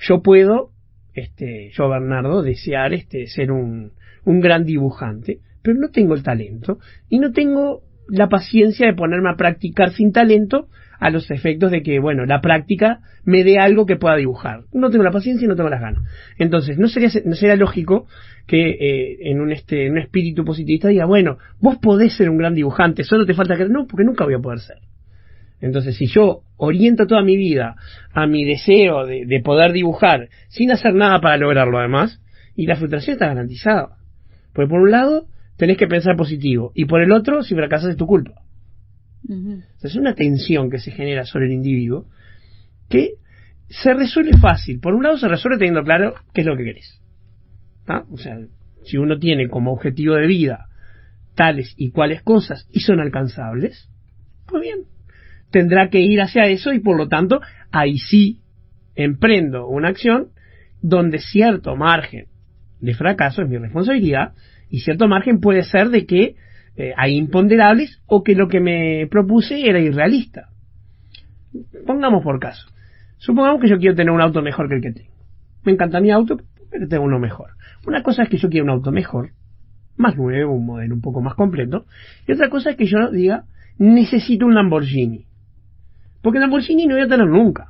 Yo 0.00 0.22
puedo, 0.22 0.70
este, 1.18 1.70
yo 1.72 1.88
Bernardo, 1.88 2.42
desear 2.42 2.92
este, 2.94 3.26
ser 3.26 3.50
un, 3.52 3.92
gran 4.24 4.64
dibujante, 4.64 5.38
pero 5.62 5.78
no 5.78 5.88
tengo 5.88 6.14
el 6.14 6.22
talento 6.22 6.78
y 7.08 7.18
no 7.18 7.32
tengo 7.32 7.82
la 8.08 8.28
paciencia 8.28 8.86
de 8.86 8.94
ponerme 8.94 9.30
a 9.30 9.36
practicar 9.36 9.90
sin 9.90 10.12
talento 10.12 10.68
a 11.00 11.10
los 11.10 11.30
efectos 11.30 11.70
de 11.70 11.82
que, 11.82 11.98
bueno, 11.98 12.26
la 12.26 12.40
práctica 12.40 13.00
me 13.24 13.44
dé 13.44 13.58
algo 13.58 13.86
que 13.86 13.96
pueda 13.96 14.16
dibujar. 14.16 14.64
No 14.72 14.90
tengo 14.90 15.04
la 15.04 15.12
paciencia 15.12 15.44
y 15.44 15.48
no 15.48 15.56
tengo 15.56 15.68
las 15.68 15.80
ganas. 15.80 16.02
Entonces, 16.38 16.76
no 16.76 16.88
sería, 16.88 17.08
no 17.24 17.34
sería 17.34 17.56
lógico 17.56 18.06
que 18.46 18.70
eh, 18.70 19.18
en 19.30 19.40
un, 19.40 19.52
este, 19.52 19.86
en 19.86 19.92
un 19.92 19.98
espíritu 19.98 20.44
positivista 20.44 20.88
diga, 20.88 21.04
bueno, 21.04 21.38
vos 21.60 21.78
podés 21.78 22.16
ser 22.16 22.30
un 22.30 22.38
gran 22.38 22.54
dibujante, 22.54 23.04
solo 23.04 23.26
te 23.26 23.34
falta 23.34 23.56
que... 23.56 23.68
No, 23.68 23.86
porque 23.86 24.04
nunca 24.04 24.24
voy 24.24 24.34
a 24.34 24.40
poder 24.40 24.60
ser. 24.60 24.78
Entonces, 25.60 25.96
si 25.96 26.06
yo 26.06 26.42
oriento 26.58 27.06
toda 27.06 27.22
mi 27.22 27.36
vida 27.36 27.76
a 28.12 28.26
mi 28.26 28.44
deseo 28.44 29.06
de, 29.06 29.24
de 29.24 29.40
poder 29.40 29.72
dibujar 29.72 30.28
sin 30.48 30.70
hacer 30.70 30.94
nada 30.94 31.20
para 31.20 31.38
lograrlo 31.38 31.78
además, 31.78 32.20
y 32.54 32.66
la 32.66 32.76
frustración 32.76 33.14
está 33.14 33.28
garantizada. 33.28 33.96
Porque 34.52 34.68
por 34.68 34.80
un 34.80 34.90
lado, 34.90 35.26
tenés 35.56 35.78
que 35.78 35.86
pensar 35.86 36.16
positivo, 36.16 36.72
y 36.74 36.84
por 36.84 37.00
el 37.00 37.12
otro, 37.12 37.42
si 37.42 37.54
fracasas 37.54 37.90
es 37.90 37.96
tu 37.96 38.06
culpa 38.06 38.42
es 39.82 39.96
una 39.96 40.14
tensión 40.14 40.70
que 40.70 40.78
se 40.78 40.90
genera 40.90 41.24
sobre 41.24 41.46
el 41.46 41.52
individuo 41.52 42.06
que 42.88 43.14
se 43.68 43.92
resuelve 43.92 44.38
fácil. 44.38 44.80
Por 44.80 44.94
un 44.94 45.02
lado 45.02 45.18
se 45.18 45.28
resuelve 45.28 45.58
teniendo 45.58 45.82
claro 45.82 46.14
qué 46.32 46.40
es 46.42 46.46
lo 46.46 46.56
que 46.56 46.64
querés. 46.64 47.00
O 48.10 48.16
sea, 48.16 48.38
si 48.84 48.96
uno 48.96 49.18
tiene 49.18 49.48
como 49.48 49.72
objetivo 49.72 50.14
de 50.14 50.26
vida 50.26 50.66
tales 51.34 51.74
y 51.76 51.90
cuales 51.90 52.22
cosas 52.22 52.66
y 52.72 52.80
son 52.80 53.00
alcanzables, 53.00 53.88
pues 54.46 54.62
bien, 54.62 54.80
tendrá 55.50 55.88
que 55.90 56.00
ir 56.00 56.20
hacia 56.20 56.44
eso 56.44 56.72
y 56.72 56.80
por 56.80 56.96
lo 56.96 57.08
tanto 57.08 57.40
ahí 57.70 57.98
sí 57.98 58.40
emprendo 58.94 59.66
una 59.66 59.88
acción 59.88 60.28
donde 60.82 61.18
cierto 61.18 61.76
margen 61.76 62.26
de 62.80 62.94
fracaso 62.94 63.42
es 63.42 63.48
mi 63.48 63.58
responsabilidad 63.58 64.34
Y 64.70 64.80
cierto 64.80 65.08
margen 65.08 65.40
puede 65.40 65.62
ser 65.62 65.88
de 65.88 66.06
que 66.06 66.36
eh, 66.76 66.92
hay 66.96 67.16
imponderables 67.16 68.00
o 68.06 68.22
que 68.22 68.34
lo 68.34 68.48
que 68.48 68.60
me 68.60 69.08
propuse 69.10 69.68
era 69.68 69.80
irrealista. 69.80 70.50
Pongamos 71.86 72.22
por 72.22 72.38
caso. 72.38 72.68
Supongamos 73.16 73.60
que 73.60 73.68
yo 73.68 73.78
quiero 73.78 73.96
tener 73.96 74.12
un 74.12 74.20
auto 74.20 74.42
mejor 74.42 74.68
que 74.68 74.76
el 74.76 74.82
que 74.82 74.92
tengo. 74.92 75.14
Me 75.64 75.72
encanta 75.72 76.00
mi 76.00 76.10
auto, 76.10 76.38
pero 76.70 76.86
tengo 76.86 77.04
uno 77.04 77.18
mejor. 77.18 77.50
Una 77.86 78.02
cosa 78.02 78.22
es 78.22 78.28
que 78.28 78.36
yo 78.36 78.48
quiero 78.48 78.64
un 78.64 78.70
auto 78.70 78.92
mejor, 78.92 79.30
más 79.96 80.16
nuevo, 80.16 80.54
un 80.54 80.66
modelo 80.66 80.94
un 80.94 81.00
poco 81.00 81.20
más 81.20 81.34
completo. 81.34 81.86
Y 82.28 82.32
otra 82.32 82.48
cosa 82.48 82.70
es 82.70 82.76
que 82.76 82.86
yo 82.86 83.10
diga, 83.10 83.44
necesito 83.78 84.46
un 84.46 84.54
Lamborghini. 84.54 85.27
Porque 86.28 86.40
Lamborghini 86.40 86.86
no 86.86 86.94
voy 86.94 87.04
a 87.04 87.08
tener 87.08 87.26
nunca. 87.26 87.68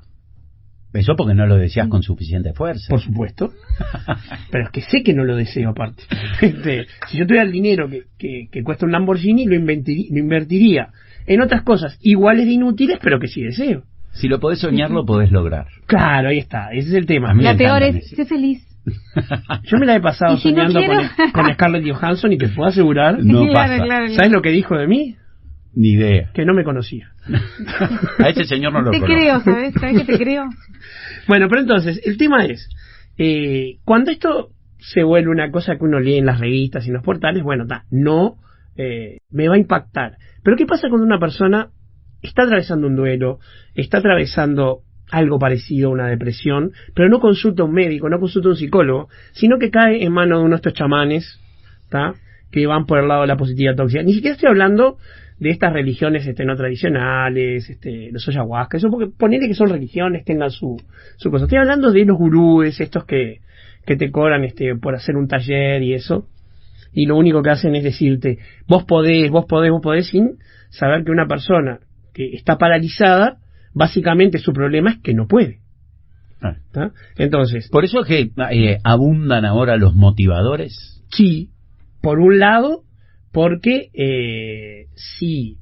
Eso 0.92 1.14
porque 1.16 1.32
no 1.32 1.46
lo 1.46 1.54
decías 1.54 1.86
con 1.86 2.02
suficiente 2.02 2.52
fuerza. 2.54 2.88
Por 2.90 3.00
supuesto. 3.00 3.52
Pero 4.50 4.64
es 4.64 4.70
que 4.70 4.80
sé 4.80 5.04
que 5.04 5.14
no 5.14 5.22
lo 5.22 5.36
deseo 5.36 5.70
aparte. 5.70 6.02
Este, 6.40 6.86
si 7.06 7.18
yo 7.18 7.24
tuviera 7.24 7.46
el 7.46 7.52
dinero 7.52 7.88
que, 7.88 8.06
que, 8.18 8.48
que 8.50 8.64
cuesta 8.64 8.84
un 8.84 8.90
Lamborghini, 8.90 9.44
lo, 9.46 9.54
lo 9.60 10.18
invertiría 10.18 10.88
en 11.28 11.40
otras 11.40 11.62
cosas 11.62 11.96
iguales 12.02 12.46
de 12.46 12.52
inútiles, 12.54 12.98
pero 13.00 13.20
que 13.20 13.28
sí 13.28 13.44
deseo. 13.44 13.84
Si 14.10 14.26
lo 14.26 14.40
podés 14.40 14.58
soñar, 14.58 14.90
lo 14.90 15.06
podés 15.06 15.30
lograr. 15.30 15.68
Claro, 15.86 16.30
ahí 16.30 16.38
está. 16.38 16.72
Ese 16.72 16.88
es 16.88 16.94
el 16.94 17.06
tema. 17.06 17.32
La 17.32 17.56
peor 17.56 17.80
es, 17.84 18.10
sé 18.10 18.24
feliz. 18.24 18.66
Yo 19.62 19.78
me 19.78 19.86
la 19.86 19.94
he 19.94 20.00
pasado 20.00 20.34
Y 20.34 20.38
si 20.38 20.52
no 20.52 20.68
soñando 20.68 20.80
con, 21.24 21.30
con 21.44 21.54
Scarlett 21.54 21.88
Johansson 21.88 22.32
y 22.32 22.38
te 22.38 22.48
puedo 22.48 22.70
asegurar, 22.70 23.22
No 23.22 23.46
claro, 23.50 23.52
pasa. 23.74 23.84
claro, 23.84 24.08
¿sabes 24.14 24.32
lo 24.32 24.42
que 24.42 24.50
dijo 24.50 24.76
de 24.76 24.88
mí? 24.88 25.14
Ni 25.78 25.90
idea. 25.90 26.30
Que 26.34 26.44
no 26.44 26.54
me 26.54 26.64
conocía. 26.64 27.12
A 28.18 28.28
ese 28.30 28.44
señor 28.46 28.72
no 28.72 28.82
lo 28.82 28.90
Te 28.90 28.98
conozco. 28.98 29.16
creo, 29.16 29.40
¿sabes? 29.40 29.74
¿Sabes 29.74 29.98
que 29.98 30.12
te 30.12 30.18
creo? 30.18 30.46
Bueno, 31.28 31.46
pero 31.48 31.60
entonces, 31.60 32.00
el 32.04 32.18
tema 32.18 32.44
es, 32.46 32.68
eh, 33.16 33.76
cuando 33.84 34.10
esto 34.10 34.48
se 34.80 35.04
vuelve 35.04 35.30
una 35.30 35.52
cosa 35.52 35.76
que 35.76 35.84
uno 35.84 36.00
lee 36.00 36.16
en 36.16 36.26
las 36.26 36.40
revistas 36.40 36.84
y 36.84 36.88
en 36.88 36.94
los 36.94 37.04
portales, 37.04 37.44
bueno, 37.44 37.64
ta, 37.68 37.84
no 37.92 38.38
eh, 38.76 39.18
me 39.30 39.46
va 39.46 39.54
a 39.54 39.58
impactar. 39.58 40.16
Pero 40.42 40.56
¿qué 40.56 40.66
pasa 40.66 40.88
cuando 40.88 41.06
una 41.06 41.20
persona 41.20 41.68
está 42.22 42.42
atravesando 42.42 42.88
un 42.88 42.96
duelo, 42.96 43.38
está 43.76 43.98
atravesando 43.98 44.80
algo 45.12 45.38
parecido 45.38 45.90
a 45.90 45.92
una 45.92 46.08
depresión, 46.08 46.72
pero 46.96 47.08
no 47.08 47.20
consulta 47.20 47.62
a 47.62 47.66
un 47.66 47.72
médico, 47.72 48.08
no 48.08 48.18
consulta 48.18 48.48
a 48.48 48.50
un 48.50 48.56
psicólogo, 48.56 49.08
sino 49.30 49.60
que 49.60 49.70
cae 49.70 50.02
en 50.02 50.12
manos 50.12 50.40
de 50.40 50.44
uno 50.44 50.56
de 50.56 50.56
estos 50.56 50.74
chamanes, 50.74 51.40
¿tá? 51.88 52.14
que 52.50 52.66
van 52.66 52.86
por 52.86 52.98
el 52.98 53.06
lado 53.06 53.20
de 53.20 53.28
la 53.28 53.36
positividad 53.36 53.76
tóxica. 53.76 54.02
Ni 54.02 54.14
siquiera 54.14 54.34
estoy 54.34 54.48
hablando 54.48 54.98
de 55.38 55.50
estas 55.50 55.72
religiones 55.72 56.26
este, 56.26 56.44
no 56.44 56.56
tradicionales, 56.56 57.70
este, 57.70 58.10
los 58.10 58.26
ayahuasca, 58.28 58.76
eso 58.76 58.90
porque 58.90 59.06
ponele 59.06 59.46
que 59.46 59.54
son 59.54 59.68
religiones, 59.68 60.24
tengan 60.24 60.50
su, 60.50 60.76
su 61.16 61.30
cosa. 61.30 61.44
Estoy 61.44 61.58
hablando 61.58 61.92
de 61.92 62.04
los 62.04 62.18
gurúes, 62.18 62.80
estos 62.80 63.04
que, 63.04 63.40
que 63.86 63.96
te 63.96 64.10
cobran 64.10 64.44
este, 64.44 64.74
por 64.76 64.94
hacer 64.94 65.16
un 65.16 65.28
taller 65.28 65.82
y 65.82 65.94
eso, 65.94 66.26
y 66.92 67.06
lo 67.06 67.16
único 67.16 67.42
que 67.42 67.50
hacen 67.50 67.74
es 67.74 67.84
decirte, 67.84 68.38
vos 68.66 68.84
podés, 68.84 69.30
vos 69.30 69.44
podés, 69.46 69.70
vos 69.70 69.80
podés, 69.82 70.08
sin 70.08 70.38
saber 70.70 71.04
que 71.04 71.12
una 71.12 71.26
persona 71.26 71.80
que 72.12 72.34
está 72.34 72.58
paralizada, 72.58 73.38
básicamente 73.74 74.38
su 74.38 74.52
problema 74.52 74.90
es 74.90 74.98
que 74.98 75.14
no 75.14 75.26
puede. 75.28 75.60
Ah. 76.40 76.56
Entonces, 77.16 77.68
Por 77.68 77.84
eso 77.84 78.00
es 78.00 78.06
que 78.06 78.30
eh, 78.50 78.78
abundan 78.84 79.44
ahora 79.44 79.76
los 79.76 79.94
motivadores. 79.94 81.02
Sí, 81.10 81.50
por 82.00 82.20
un 82.20 82.38
lado, 82.38 82.82
porque 83.38 83.90
eh, 83.94 84.86
sí, 84.96 85.58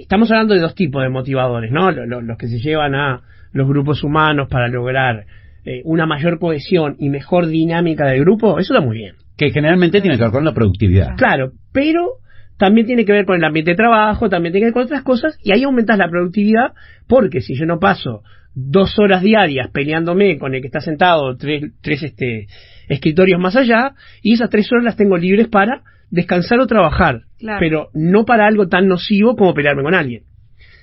estamos 0.00 0.28
hablando 0.32 0.54
de 0.54 0.60
dos 0.60 0.74
tipos 0.74 1.04
de 1.04 1.08
motivadores, 1.08 1.70
¿no? 1.70 1.92
Lo- 1.92 2.04
lo- 2.04 2.20
Los, 2.20 2.36
que 2.36 2.48
se 2.48 2.58
llevan 2.58 2.96
a 2.96 3.20
los 3.52 3.68
grupos 3.68 4.02
humanos 4.02 4.48
para 4.50 4.66
lograr 4.66 5.26
eh, 5.64 5.82
una 5.84 6.04
mayor 6.04 6.40
cohesión 6.40 6.96
y 6.98 7.10
mejor 7.10 7.46
dinámica 7.46 8.06
del 8.08 8.22
grupo, 8.22 8.58
eso 8.58 8.74
está 8.74 8.84
muy 8.84 8.96
bien. 8.96 9.14
Que 9.36 9.52
generalmente 9.52 10.00
tiene 10.00 10.16
que 10.16 10.22
ver 10.24 10.32
con 10.32 10.44
la 10.44 10.52
productividad. 10.52 11.14
Claro, 11.16 11.52
pero 11.72 12.14
también 12.58 12.88
tiene 12.88 13.04
que 13.04 13.12
ver 13.12 13.24
con 13.24 13.36
el 13.36 13.44
ambiente 13.44 13.70
de 13.70 13.76
trabajo, 13.76 14.28
también 14.28 14.52
tiene 14.52 14.62
que 14.64 14.66
ver 14.70 14.74
con 14.74 14.82
otras 14.82 15.04
cosas, 15.04 15.38
y 15.44 15.52
ahí 15.52 15.62
aumentas 15.62 15.98
la 15.98 16.08
productividad, 16.08 16.72
porque 17.06 17.40
si 17.40 17.54
yo 17.54 17.66
no 17.66 17.78
paso 17.78 18.24
dos 18.56 18.98
horas 18.98 19.22
diarias 19.22 19.70
peleándome 19.72 20.38
con 20.38 20.56
el 20.56 20.60
que 20.60 20.66
está 20.66 20.80
sentado 20.80 21.36
tres, 21.36 21.70
tres 21.82 22.02
este, 22.02 22.46
escritorios 22.92 23.40
más 23.40 23.56
allá, 23.56 23.94
y 24.22 24.34
esas 24.34 24.50
tres 24.50 24.70
horas 24.72 24.84
las 24.84 24.96
tengo 24.96 25.16
libres 25.16 25.48
para 25.48 25.82
descansar 26.10 26.60
o 26.60 26.66
trabajar, 26.66 27.22
Claro. 27.38 27.58
pero 27.60 27.88
no 27.94 28.24
para 28.24 28.46
algo 28.46 28.68
tan 28.68 28.86
nocivo 28.86 29.34
como 29.34 29.54
pelearme 29.54 29.82
con 29.82 29.94
alguien. 29.94 30.24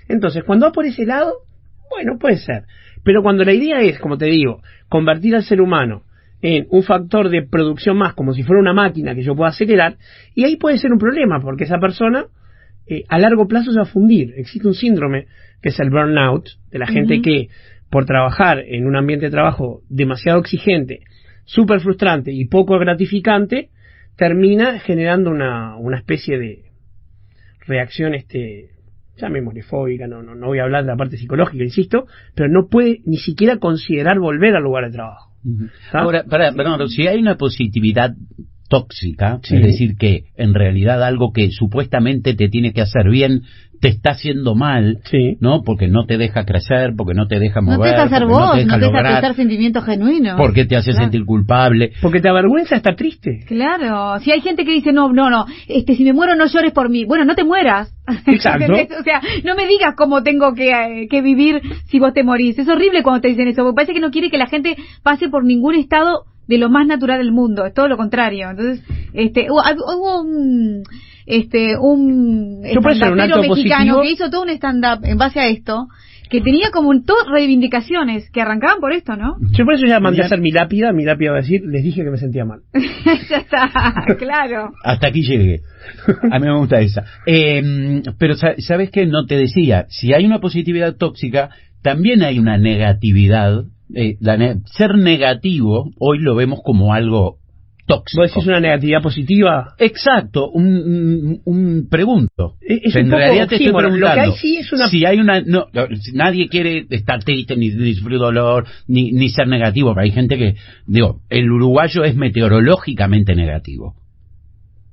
Entonces, 0.08 0.44
cuando 0.44 0.66
va 0.66 0.72
por 0.72 0.86
ese 0.86 1.06
lado, 1.06 1.34
bueno, 1.92 2.18
puede 2.20 2.38
ser. 2.38 2.64
Pero 3.04 3.22
cuando 3.22 3.44
la 3.44 3.54
idea 3.54 3.80
es, 3.82 4.00
como 4.00 4.18
te 4.18 4.26
digo, 4.26 4.62
convertir 4.90 5.36
al 5.36 5.44
ser 5.44 5.62
humano 5.62 6.04
en 6.42 6.68
un 6.70 6.84
factor 6.84 7.30
de 7.30 7.44
producción 7.44 7.98
más, 7.98 8.14
como 8.14 8.34
si 8.34 8.44
fuera 8.44 8.62
una 8.62 8.74
máquina 8.74 9.14
que 9.14 9.24
yo 9.24 9.36
pueda 9.36 9.50
acelerar, 9.50 9.98
y 10.36 10.46
ahí 10.46 10.56
puede 10.56 10.78
ser 10.78 10.92
un 10.92 11.00
problema, 11.00 11.40
porque 11.40 11.66
esa 11.66 11.78
persona 11.80 12.26
eh, 12.88 13.04
a 13.08 13.20
largo 13.20 13.48
plazo 13.48 13.72
se 13.72 13.78
va 13.78 13.84
a 13.84 13.88
fundir. 13.88 14.34
Existe 14.36 14.68
un 14.68 14.74
síndrome 14.74 15.28
que 15.62 15.70
es 15.70 15.80
el 15.80 15.90
burnout, 15.90 16.46
de 16.72 16.80
la 16.80 16.88
gente 16.88 17.22
que 17.22 17.50
por 17.92 18.06
trabajar 18.06 18.60
en 18.60 18.86
un 18.88 18.96
ambiente 18.96 19.26
de 19.26 19.32
trabajo 19.32 19.82
demasiado 19.90 20.40
exigente, 20.40 21.02
súper 21.50 21.82
frustrante 21.82 22.32
y 22.32 22.46
poco 22.46 22.78
gratificante, 22.78 23.70
termina 24.16 24.80
generando 24.80 25.32
una, 25.32 25.76
una 25.78 25.98
especie 25.98 26.38
de 26.38 26.66
reacción 27.66 28.14
este 28.14 28.70
llamémosle 29.18 29.64
fóbica, 29.64 30.08
no, 30.08 30.22
no, 30.24 30.36
no 30.36 30.48
voy 30.48 30.60
a 30.60 30.64
hablar 30.64 30.84
de 30.84 30.92
la 30.92 30.96
parte 30.96 31.18
psicológica, 31.18 31.64
insisto, 31.64 32.06
pero 32.36 32.48
no 32.50 32.70
puede 32.70 33.02
ni 33.06 33.18
siquiera 33.18 33.58
considerar 33.58 34.18
volver 34.18 34.56
al 34.56 34.64
lugar 34.64 34.86
de 34.86 34.92
trabajo. 34.92 35.34
Ahora, 35.92 36.24
para, 36.24 36.52
Bernardo, 36.52 36.88
si 36.88 37.06
hay 37.08 37.20
una 37.20 37.36
positividad 37.36 38.16
tóxica, 38.70 39.40
Sí. 39.44 39.56
es 39.58 39.64
decir, 39.64 39.96
que 39.98 40.24
en 40.38 40.54
realidad 40.54 41.04
algo 41.04 41.32
que 41.34 41.52
supuestamente 41.52 42.34
te 42.36 42.48
tiene 42.48 42.72
que 42.72 42.82
hacer 42.82 43.10
bien 43.10 43.42
te 43.82 43.88
está 43.88 44.12
haciendo 44.12 44.56
mal, 44.56 44.98
Sí. 45.06 45.38
¿no? 45.40 45.62
Porque 45.64 45.88
no 45.88 46.06
te 46.06 46.18
deja 46.18 46.44
crecer, 46.44 46.92
porque 46.98 47.14
no 47.14 47.28
te 47.28 47.40
deja 47.40 47.62
mover, 47.62 47.78
No 47.78 47.84
te 47.86 47.90
deja 47.92 48.10
ser 48.10 48.26
vos, 48.26 48.40
no 48.40 48.52
te 48.52 48.58
deja 48.58 48.68
no 48.68 48.74
te 48.74 48.80
deja 48.80 48.88
lograr, 48.92 49.06
expresar 49.14 49.36
sentimientos 49.38 49.86
genuinos. 49.86 50.36
porque 50.38 50.66
te 50.66 50.76
hace 50.76 50.92
Claro. 50.92 51.06
sentir 51.06 51.24
culpable. 51.26 51.92
Porque 52.02 52.20
te 52.20 52.28
avergüenza 52.28 52.76
estar 52.76 52.98
triste. 52.98 53.46
Claro, 53.48 54.20
si 54.20 54.32
hay 54.34 54.42
gente 54.42 54.66
que 54.66 54.72
dice, 54.72 54.92
no, 54.92 55.14
no, 55.14 55.30
no, 55.30 55.46
este, 55.70 55.96
si 55.96 56.04
me 56.04 56.12
muero 56.12 56.36
no 56.36 56.48
llores 56.48 56.74
por 56.74 56.90
mí. 56.90 57.06
Bueno, 57.06 57.24
no 57.24 57.36
te 57.36 57.46
mueras. 57.46 57.94
Exacto. 58.28 58.74
O 59.00 59.04
sea, 59.04 59.22
no 59.46 59.56
me 59.56 59.66
digas 59.66 59.94
cómo 59.96 60.24
tengo 60.24 60.54
que, 60.54 60.72
eh, 60.72 61.08
que 61.10 61.22
vivir 61.22 61.62
si 61.86 62.00
vos 62.00 62.14
te 62.14 62.24
morís. 62.24 62.60
Es 62.60 62.68
horrible 62.68 63.02
cuando 63.02 63.22
te 63.22 63.30
dicen 63.30 63.48
eso, 63.48 63.64
porque 63.64 63.76
parece 63.76 63.94
que 63.94 64.02
no 64.02 64.12
quiere 64.12 64.30
que 64.30 64.38
la 64.38 64.48
gente 64.48 64.76
pase 65.04 65.30
por 65.30 65.46
ningún 65.46 65.76
estado 65.76 66.26
de 66.50 66.58
lo 66.58 66.70
más 66.70 66.88
natural 66.88 67.20
del 67.20 67.32
mundo, 67.32 67.66
es 67.66 67.74
todo 67.74 67.88
lo 67.88 67.96
contrario. 67.96 68.50
Entonces, 68.50 68.84
este, 69.14 69.48
hubo, 69.50 69.62
hubo 69.62 70.22
un, 70.22 70.84
este, 71.26 71.78
un 71.78 72.64
Yo 72.64 72.82
puedo 72.82 72.96
hacer 72.96 73.14
un 73.14 73.20
stand-upero 73.20 73.36
acto 73.36 73.42
mexicano 73.56 73.94
positivo. 73.94 74.02
que 74.02 74.12
hizo 74.12 74.30
todo 74.32 74.42
un 74.44 74.50
stand-up 74.50 75.06
en 75.06 75.18
base 75.18 75.40
a 75.40 75.48
esto, 75.48 75.88
que 76.32 76.42
tenía 76.42 76.70
como 76.72 76.90
un, 76.90 77.06
todo 77.06 77.18
reivindicaciones 77.32 78.30
que 78.32 78.42
arrancaban 78.42 78.80
por 78.80 78.94
esto, 78.94 79.16
¿no? 79.16 79.36
Yo 79.52 79.66
por 79.66 79.74
eso 79.76 79.86
ya 79.88 80.00
mandé 80.00 80.22
a 80.22 80.26
hacer 80.26 80.40
mi 80.40 80.52
lápida, 80.52 80.92
mi 80.92 81.04
lápida 81.04 81.32
va 81.32 81.38
a 81.38 81.42
decir, 81.42 81.62
les 81.66 81.84
dije 81.84 82.04
que 82.04 82.10
me 82.12 82.18
sentía 82.18 82.46
mal. 82.46 82.62
ya 83.30 83.38
está, 83.38 83.70
claro. 84.20 84.72
Hasta 84.84 85.08
aquí 85.08 85.22
llegué. 85.22 85.62
A 86.32 86.40
mí 86.40 86.46
me 86.48 86.58
gusta 86.58 86.82
esa. 86.82 87.04
Eh, 87.26 88.02
pero 88.20 88.36
sa- 88.36 88.56
sabes 88.60 88.92
que 88.92 89.06
no 89.08 89.26
te 89.26 89.38
decía, 89.38 89.86
si 89.90 90.14
hay 90.14 90.26
una 90.26 90.40
positividad 90.40 90.96
tóxica, 90.98 91.50
también 91.82 92.22
hay 92.24 92.38
una 92.40 92.58
negatividad. 92.58 93.64
Eh, 93.96 94.18
la 94.20 94.38
ne- 94.38 94.62
ser 94.66 94.96
negativo 94.96 95.92
hoy 96.00 96.20
lo 96.20 96.36
vemos 96.36 96.60
como 96.64 96.94
algo 96.94 97.38
tóxico. 97.88 98.22
¿Vos 98.22 98.32
decís 98.32 98.48
una 98.48 98.60
negatividad 98.60 99.02
positiva? 99.02 99.74
Exacto, 99.80 100.48
un, 100.52 100.66
un, 100.68 101.42
un 101.46 101.88
pregunto. 101.90 102.54
Es- 102.62 102.82
es 102.84 102.96
en 102.96 103.06
un 103.06 103.10
poco 103.10 103.18
realidad 103.20 103.48
te 103.48 103.56
estoy 103.56 103.68
oxímoron. 103.70 104.00
Lo 104.00 104.08
que 104.08 104.14
preguntando. 104.14 104.32
hay 104.34 104.38
sí 104.40 104.58
es 104.58 104.72
una- 104.74 104.88
Si 104.90 105.06
hay 105.06 105.20
una. 105.20 105.42
No, 105.42 105.66
nadie 106.14 106.48
quiere 106.50 106.86
estar 106.92 107.24
triste, 107.24 107.56
ni, 107.58 107.70
ni 107.70 107.94
sufrir 107.96 108.20
dolor, 108.20 108.66
ni, 108.88 109.12
ni 109.12 109.30
ser 109.30 109.48
negativo. 109.48 109.94
Pero 109.96 110.04
hay 110.04 110.12
gente 110.12 110.38
que. 110.38 110.54
Digo, 110.86 111.22
el 111.30 111.52
uruguayo 111.52 112.04
es 112.04 112.16
meteorológicamente 112.16 113.34
negativo. 113.36 113.96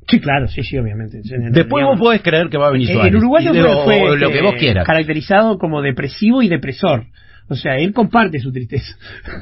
Sí, 0.09 0.21
claro, 0.21 0.47
sí, 0.47 0.63
sí, 0.63 0.79
obviamente. 0.79 1.21
Después 1.51 1.85
vos 1.85 1.99
podés 1.99 2.23
creer 2.23 2.49
que 2.49 2.57
va 2.59 2.69
a 2.69 2.71
venir 2.71 2.89
eh, 2.91 2.93
Suárez. 2.95 3.13
El 3.13 3.19
uruguayo 3.19 3.53
fue, 3.53 3.85
fue, 3.85 4.19
lo 4.19 4.31
que 4.31 4.39
eh, 4.39 4.43
vos 4.43 4.55
quieras. 4.55 4.87
caracterizado 4.87 5.59
como 5.59 5.83
depresivo 5.83 6.43
y 6.43 6.49
depresor. 6.49 7.07
O 7.49 7.55
sea, 7.55 7.77
él 7.77 7.93
comparte 7.93 8.41
su 8.41 8.53
tristeza. 8.53 8.97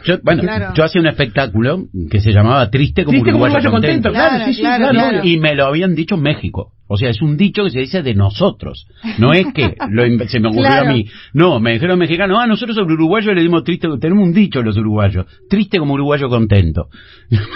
Yo, 0.04 0.18
bueno, 0.23 0.42
Claro. 0.42 0.75
yo 0.75 0.84
hacía 0.84 1.00
un 1.00 1.06
espectáculo 1.06 1.84
que 2.11 2.20
se 2.20 2.32
llamaba 2.32 2.68
Triste 2.70 3.04
como 3.04 3.12
Triste 3.12 3.32
como 3.32 3.44
uruguayo, 3.44 3.68
uruguayo 3.68 3.70
contento, 3.70 4.08
contento. 4.11 4.28
claro, 4.28 4.44
sí, 4.44 4.54
sí, 4.54 4.61
Claro. 4.61 5.20
Y 5.25 5.38
me 5.38 5.54
lo 5.54 5.66
habían 5.66 5.94
dicho 5.94 6.16
en 6.16 6.23
México. 6.23 6.73
O 6.87 6.99
sea, 6.99 7.09
es 7.09 7.23
un 7.23 7.37
dicho 7.38 7.64
que 7.64 7.71
se 7.71 7.81
dice 7.81 8.03
de 8.03 8.14
nosotros. 8.14 8.87
No 9.19 9.33
es 9.33 9.47
que 9.55 9.75
lo 9.91 10.03
se 10.26 10.38
me 10.38 10.49
ocurrió 10.49 10.69
Claro. 10.71 10.91
a 10.91 10.93
mí. 10.93 11.07
No, 11.33 11.59
me 11.59 11.73
dijeron 11.73 11.99
mexicanos, 11.99 12.38
ah, 12.41 12.47
nosotros 12.47 12.76
sobre 12.76 12.93
uruguayo 12.95 13.33
le 13.33 13.41
dimos 13.41 13.64
triste, 13.64 13.88
tenemos 14.00 14.26
un 14.29 14.35
dicho 14.35 14.62
los 14.62 14.76
uruguayos, 14.76 15.25
triste 15.49 15.79
como 15.79 15.95
uruguayo 15.95 16.29
contento. 16.29 16.88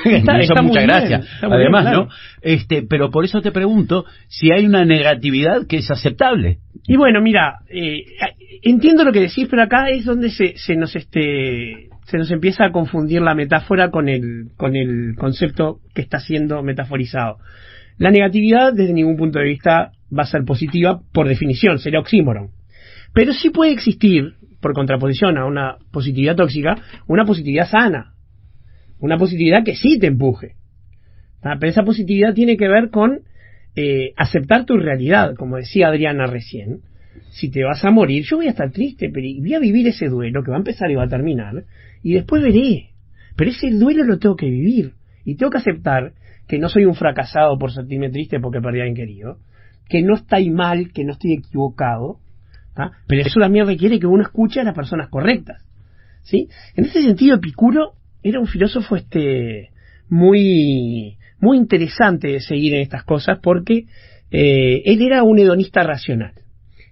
Está- 0.05 0.33
me 0.35 0.45
hizo 0.45 0.53
está 0.55 0.63
muy 0.63 0.69
mucha 0.69 0.81
bien, 0.81 0.87
gracia. 0.91 1.17
está 1.19 1.47
muy 1.49 1.57
Además, 1.57 1.85
bien, 1.85 1.93
claro. 1.95 2.05
¿no? 2.07 2.11
Este, 2.41 2.83
pero 2.89 3.11
por 3.11 3.25
eso 3.27 3.43
te 3.43 3.53
pregunto 3.53 4.07
si 4.29 4.51
hay 4.51 4.65
una 4.65 4.85
negatividad 4.87 5.67
que 5.67 5.77
es 5.79 5.91
aceptable. 5.91 6.59
Y 6.87 6.97
bueno, 6.97 7.21
mira, 7.21 7.57
eh, 7.69 8.05
entiendo 8.63 9.05
lo 9.05 9.13
que 9.13 9.21
decís, 9.21 9.47
pero 9.51 9.63
acá 9.63 9.91
es 9.91 10.05
donde 10.07 10.31
se, 10.31 10.57
se 10.57 10.75
nos 10.77 10.97
este 10.97 11.89
se 12.07 12.17
nos 12.17 12.31
empieza 12.31 12.65
a 12.65 12.73
confundir 12.73 13.21
la 13.21 13.35
metáfora 13.35 13.91
con 13.91 14.09
el 14.09 14.47
con 14.57 14.75
el 14.75 15.15
concepto 15.19 15.81
que 15.95 16.01
está 16.01 16.19
siendo 16.19 16.63
metaforizado. 16.63 17.37
La 17.99 18.11
negatividad, 18.11 18.73
desde 18.73 18.93
ningún 18.93 19.17
punto 19.17 19.39
de 19.39 19.47
vista, 19.47 19.93
va 20.17 20.23
a 20.23 20.27
ser 20.27 20.45
positiva 20.45 21.01
por 21.13 21.29
definición, 21.29 21.79
sería 21.79 22.01
oxímoron. 22.01 22.51
Pero 23.13 23.33
sí 23.33 23.51
puede 23.51 23.73
existir, 23.73 24.35
por 24.61 24.73
contraposición 24.73 25.39
a 25.39 25.47
una 25.47 25.77
positividad 25.91 26.37
tóxica, 26.37 26.77
una 27.07 27.25
positividad 27.25 27.69
sana. 27.69 28.15
Una 29.01 29.17
positividad 29.17 29.65
que 29.65 29.77
sí 29.77 29.99
te 29.99 30.09
empuje. 30.09 30.55
Ah, 31.43 31.57
Pero 31.59 31.71
esa 31.71 31.85
positividad 31.85 32.35
tiene 32.35 32.57
que 32.57 32.69
ver 32.69 32.91
con 32.91 33.21
eh, 33.77 34.13
aceptar 34.17 34.65
tu 34.65 34.77
realidad, 34.77 35.35
como 35.37 35.57
decía 35.57 35.89
Adriana 35.89 36.27
recién. 36.27 36.81
Si 37.31 37.51
te 37.51 37.63
vas 37.63 37.85
a 37.85 37.91
morir, 37.91 38.25
yo 38.25 38.37
voy 38.37 38.47
a 38.47 38.51
estar 38.51 38.71
triste, 38.73 39.11
pero 39.13 39.27
voy 39.41 39.55
a 39.55 39.61
vivir 39.61 39.87
ese 39.87 40.09
duelo 40.09 40.43
que 40.43 40.51
va 40.51 40.57
a 40.57 40.61
empezar 40.61 40.91
y 40.91 40.95
va 40.95 41.05
a 41.05 41.09
terminar, 41.09 41.65
y 42.03 42.15
después 42.15 42.43
veré. 42.43 42.91
Pero 43.37 43.51
ese 43.51 43.71
duelo 43.71 44.05
lo 44.05 44.19
tengo 44.19 44.37
que 44.37 44.51
vivir. 44.51 44.95
Y 45.25 45.37
tengo 45.37 45.51
que 45.51 45.59
aceptar 45.59 46.13
que 46.49 46.59
no 46.59 46.69
soy 46.69 46.87
un 46.87 46.95
fracasado 46.95 47.59
por 47.59 47.73
sentirme 47.73 48.11
triste 48.11 48.41
porque 48.41 48.61
perdí 48.61 48.81
a 48.81 48.85
alguien 48.85 48.97
querido, 48.97 49.39
que 49.89 50.03
no 50.03 50.15
estoy 50.15 50.51
mal, 50.51 50.93
que 50.93 51.05
no 51.05 51.13
estoy 51.13 51.35
equivocado, 51.35 52.19
¿ah? 52.75 52.91
pero 53.07 53.23
eso 53.23 53.39
también 53.39 53.67
requiere 53.67 54.01
que 54.01 54.07
uno 54.07 54.23
escuche 54.23 54.61
a 54.61 54.65
las 54.65 54.75
personas 54.75 55.09
correctas. 55.11 55.63
¿sí? 56.23 56.49
En 56.75 56.87
ese 56.87 57.03
sentido, 57.03 57.37
Epicuro 57.37 57.93
era 58.23 58.41
un 58.41 58.47
filósofo 58.47 58.97
este 58.97 59.71
muy, 60.09 61.19
muy 61.39 61.59
interesante 61.59 62.29
de 62.29 62.41
seguir 62.41 62.75
en 62.75 62.81
estas 62.81 63.05
cosas 63.05 63.39
porque 63.43 63.85
eh, 64.31 64.83
él 64.85 65.03
era 65.03 65.23
un 65.23 65.39
hedonista 65.39 65.83
racional. 65.83 66.33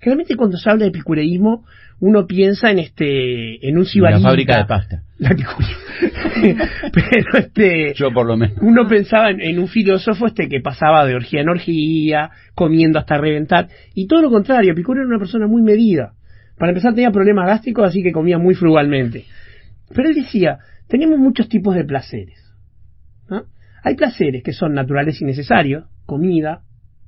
Generalmente 0.06 0.36
cuando 0.36 0.56
se 0.56 0.70
habla 0.70 0.84
de 0.84 0.90
epicureísmo, 0.90 1.64
uno 1.98 2.28
piensa 2.28 2.70
en 2.70 2.78
este 2.78 3.68
en 3.68 3.76
un 3.76 3.82
La 3.82 3.88
sibarita. 3.88 4.20
fábrica 4.20 4.58
de 4.58 4.64
pasta. 4.64 5.02
La. 5.18 5.30
Pero 6.92 7.38
este 7.38 7.92
Yo 7.94 8.12
por 8.12 8.24
lo 8.24 8.36
menos. 8.36 8.56
uno 8.60 8.86
pensaba 8.86 9.30
en, 9.30 9.40
en 9.40 9.58
un 9.58 9.66
filósofo 9.66 10.28
este 10.28 10.48
que 10.48 10.60
pasaba 10.60 11.04
de 11.06 11.16
orgía 11.16 11.40
en 11.40 11.48
orgía, 11.48 12.30
comiendo 12.54 13.00
hasta 13.00 13.18
reventar, 13.18 13.66
y 13.94 14.06
todo 14.06 14.22
lo 14.22 14.30
contrario, 14.30 14.74
Epicuro 14.74 15.00
era 15.00 15.08
una 15.08 15.18
persona 15.18 15.48
muy 15.48 15.62
medida. 15.62 16.12
Para 16.56 16.70
empezar 16.70 16.94
tenía 16.94 17.10
problemas 17.10 17.48
gástricos, 17.48 17.88
así 17.88 18.04
que 18.04 18.12
comía 18.12 18.38
muy 18.38 18.54
frugalmente. 18.54 19.24
Pero 19.92 20.08
él 20.08 20.14
decía, 20.14 20.58
tenemos 20.86 21.18
muchos 21.18 21.48
tipos 21.48 21.74
de 21.74 21.82
placeres. 21.84 22.54
¿no? 23.28 23.42
Hay 23.82 23.96
placeres 23.96 24.44
que 24.44 24.52
son 24.52 24.72
naturales 24.72 25.20
y 25.20 25.24
necesarios, 25.24 25.86
comida, 26.06 26.62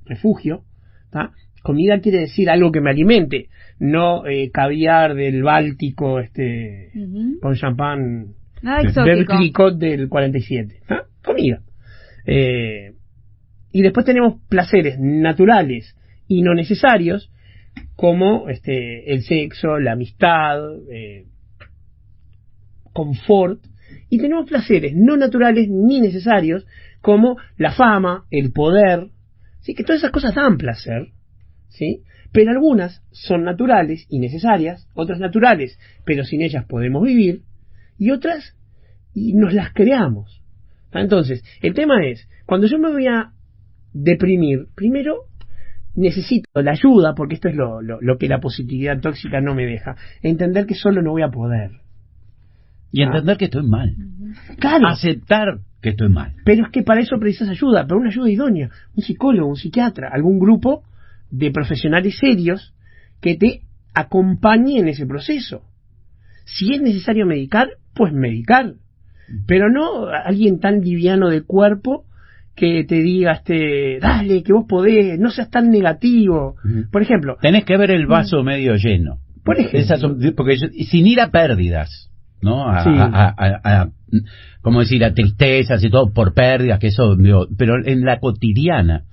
refugio. 0.05 0.64
¿tá? 1.12 1.31
Comida 1.69 2.01
quiere 2.01 2.21
decir 2.21 2.49
algo 2.49 2.73
que 2.73 2.81
me 2.81 2.89
alimente, 2.89 3.51
no 3.79 4.27
eh, 4.27 4.51
caviar 4.51 5.15
del 5.15 5.43
Báltico 5.43 6.19
este 6.19 6.91
con 7.43 7.57
champán 7.57 8.29
Nada 8.63 8.81
del. 9.05 9.27
Clicquot 9.27 9.77
del 9.77 10.09
47. 10.09 10.81
¿ah? 10.89 11.03
Comida. 11.23 11.61
Eh, 12.25 12.95
y 13.71 13.83
después 13.83 14.07
tenemos 14.07 14.41
placeres 14.49 14.99
naturales 14.99 15.95
y 16.27 16.41
no 16.41 16.55
necesarios, 16.55 17.31
como 17.97 18.49
este, 18.49 19.13
el 19.13 19.21
sexo, 19.21 19.79
la 19.79 19.93
amistad, 19.93 20.59
eh, 20.91 21.27
confort. 22.95 23.61
Y 24.09 24.17
tenemos 24.17 24.49
placeres 24.49 24.95
no 24.97 25.19
naturales 25.19 25.69
ni 25.69 26.01
necesarios, 26.01 26.67
como 27.03 27.37
la 27.59 27.73
fama, 27.73 28.25
el 28.31 28.53
poder. 28.53 29.09
¿sí? 29.61 29.75
Que 29.75 29.85
todas 29.85 30.01
esas 30.01 30.13
cosas 30.13 30.35
dan 30.35 30.57
placer. 30.57 31.09
¿Sí? 31.69 32.03
Pero 32.33 32.51
algunas 32.51 33.03
son 33.11 33.45
naturales 33.45 34.07
y 34.09 34.19
necesarias, 34.19 34.87
otras 34.95 35.19
naturales, 35.19 35.79
pero 36.05 36.25
sin 36.25 36.43
ellas 36.43 36.65
podemos 36.67 37.03
vivir, 37.03 37.43
y 37.99 38.11
otras 38.11 38.55
y 39.15 39.35
nos 39.35 39.53
las 39.53 39.73
creamos. 39.73 40.43
¿Ah? 40.93 41.01
Entonces, 41.01 41.43
el 41.63 41.75
tema 41.75 42.07
es, 42.07 42.29
cuando 42.47 42.67
yo 42.67 42.79
me 42.79 42.91
voy 42.91 43.07
a 43.07 43.33
deprimir, 43.93 44.67
primero 44.75 45.25
necesito 45.95 46.49
la 46.55 46.73
ayuda, 46.73 47.15
porque 47.15 47.35
esto 47.35 47.49
es 47.49 47.57
lo, 47.57 47.83
lo, 47.83 48.01
lo 48.01 48.19
que 48.19 48.29
la 48.29 48.41
positividad 48.41 49.01
tóxica 49.01 49.41
no 49.41 49.55
me 49.55 49.67
deja, 49.67 49.97
entender 50.23 50.67
que 50.67 50.75
solo 50.75 51.03
no 51.03 51.11
voy 51.11 51.23
a 51.23 51.31
poder. 51.31 51.71
Y 52.92 53.03
entender 53.03 53.37
que 53.37 53.47
estoy 53.47 53.66
mal. 53.66 53.95
Claro, 54.59 54.88
Aceptar 54.88 55.59
que 55.83 55.90
estoy 55.90 56.09
mal. 56.09 56.35
pero 56.45 56.64
es 56.66 56.73
que 56.73 56.83
para 56.83 57.01
eso 57.01 57.19
precisas 57.19 57.49
ayuda, 57.49 57.85
pero 57.87 58.01
una 58.01 58.11
ayuda 58.11 58.31
idónea, 58.31 58.71
un 58.97 59.03
psicólogo, 59.03 59.49
un 59.49 59.57
psiquiatra, 59.57 60.09
algún 60.12 60.38
grupo 60.38 60.85
de 61.31 61.51
profesionales 61.51 62.17
serios 62.19 62.75
que 63.21 63.37
te 63.37 63.61
acompañe 63.95 64.79
en 64.79 64.88
ese 64.88 65.07
proceso. 65.07 65.62
Si 66.45 66.75
es 66.75 66.81
necesario 66.81 67.27
medicar, 67.27 67.69
pues 67.95 68.12
medicar, 68.12 68.75
pero 69.47 69.69
no 69.71 70.07
alguien 70.09 70.61
tan 70.61 70.81
liviano 70.81 71.29
de 71.29 71.43
cuerpo 71.43 72.05
que 72.55 72.85
te 72.85 72.97
diga, 73.03 73.33
este, 73.33 73.99
dale, 74.01 74.43
que 74.43 74.53
vos 74.53 74.64
podés, 74.69 75.19
no 75.19 75.31
seas 75.31 75.51
tan 75.51 75.71
negativo. 75.71 76.57
Por 76.91 77.03
ejemplo, 77.03 77.37
Tenés 77.41 77.64
que 77.64 77.77
ver 77.77 77.91
el 77.91 78.07
vaso 78.07 78.43
medio 78.43 78.75
lleno. 78.77 79.19
Por 79.45 79.57
ejemplo. 79.59 79.79
Esas 79.81 80.01
son- 80.01 80.19
porque 80.37 80.57
yo- 80.57 80.69
y 80.73 80.85
sin 80.87 81.07
ir 81.07 81.21
a 81.21 81.31
pérdidas, 81.31 82.11
¿no? 82.43 82.69
A, 82.69 82.83
Sí. 82.85 82.91
a- 82.93 83.35
a- 83.37 83.61
a- 83.83 83.91
¿cómo 84.62 84.81
decir? 84.81 85.05
A 85.05 85.14
tristezas 85.14 85.83
y 85.85 85.91
todo 85.91 86.12
por 86.12 86.35
pérdidas, 86.35 86.79
que 86.79 86.88
eso, 86.88 87.14
digo, 87.17 87.47
pero 87.57 87.75
en 87.85 88.05
la 88.05 88.19
cotidiana, 88.19 89.05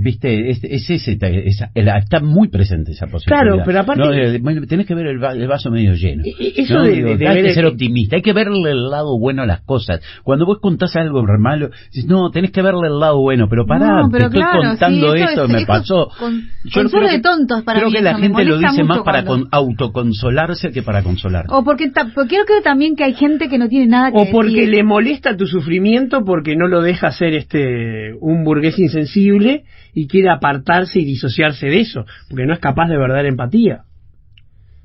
viste, 0.00 0.50
es, 0.50 0.64
es 0.64 0.90
ese, 0.90 1.18
esa- 1.46 1.70
el- 1.74 1.88
está 1.88 2.20
muy 2.20 2.48
presente 2.48 2.92
esa 2.92 3.06
posibilidad. 3.06 3.42
Claro, 3.42 3.62
pero 3.64 3.80
aparte- 3.80 4.02
No, 4.02 4.12
eh, 4.12 4.66
tenés 4.66 4.86
que 4.86 4.94
ver 4.94 5.06
el, 5.06 5.22
va- 5.22 5.32
el 5.32 5.46
vaso 5.46 5.70
medio 5.70 5.94
lleno. 5.94 6.22
E- 6.24 6.30
e- 6.44 6.52
eso 6.62 6.74
¿no? 6.74 6.82
de- 6.84 6.92
Digo, 6.92 7.08
de- 7.10 7.16
de 7.18 7.28
hay 7.28 7.42
que 7.42 7.54
ser 7.54 7.66
optimista, 7.66 8.16
hay 8.16 8.22
que 8.22 8.32
verle 8.32 8.70
el 8.72 8.90
lado 8.90 9.18
bueno 9.18 9.42
a 9.42 9.46
las 9.46 9.60
cosas. 9.62 10.00
Cuando 10.24 10.44
vos 10.46 10.58
contás 10.60 10.96
algo 10.96 11.22
malo, 11.38 11.70
dices, 11.92 12.06
no, 12.06 12.30
tenés 12.30 12.50
que 12.50 12.62
verle 12.62 12.88
el 12.88 12.98
lado 12.98 13.20
bueno, 13.20 13.46
pero 13.48 13.64
pará, 13.66 14.02
No, 14.02 14.08
pero 14.10 14.28
te 14.30 14.38
estoy 14.38 14.42
claro, 14.42 14.60
contando 14.70 15.12
sí, 15.12 15.18
eso 15.20 15.28
esto, 15.30 15.44
es- 15.44 15.50
me 15.50 15.66
pasó. 15.66 16.08
con- 16.18 16.42
Yo 16.64 16.90
creo 16.90 17.08
de 17.08 17.20
tontos 17.20 17.62
para 17.62 17.78
Creo 17.78 17.90
mí 17.90 17.96
que 17.96 18.02
la 18.02 18.18
gente 18.18 18.44
lo 18.44 18.58
dice 18.58 18.82
más 18.84 19.00
para 19.02 19.24
cuando- 19.24 19.44
con- 19.48 19.48
autoconsolarse 19.52 20.70
que 20.72 20.82
para 20.82 21.02
consolar. 21.02 21.46
O 21.50 21.62
porque, 21.64 21.90
ta- 21.90 22.10
porque 22.14 22.36
yo 22.36 22.44
creo 22.44 22.62
también 22.62 22.96
que 22.96 23.04
hay 23.04 23.14
gente 23.14 23.48
que 23.48 23.58
no 23.58 23.68
tiene 23.68 23.86
nada 23.86 24.10
que 24.12 24.18
o 24.18 24.30
porque 24.30 24.52
decir. 24.52 24.68
le 24.70 24.82
molesta 24.84 25.36
tu 25.36 25.46
sufrimiento 25.46 26.24
porque 26.24 26.56
no 26.56 26.66
lo 26.68 26.82
deja 26.82 27.10
ser 27.12 27.34
este 27.34 28.14
un 28.20 28.44
burgués 28.44 28.78
insensible 28.78 29.59
y 29.94 30.06
quiere 30.06 30.30
apartarse 30.30 31.00
y 31.00 31.04
disociarse 31.04 31.66
de 31.66 31.80
eso, 31.80 32.04
porque 32.28 32.46
no 32.46 32.52
es 32.52 32.60
capaz 32.60 32.88
de 32.88 32.96
verdadera 32.98 33.28
empatía. 33.28 33.82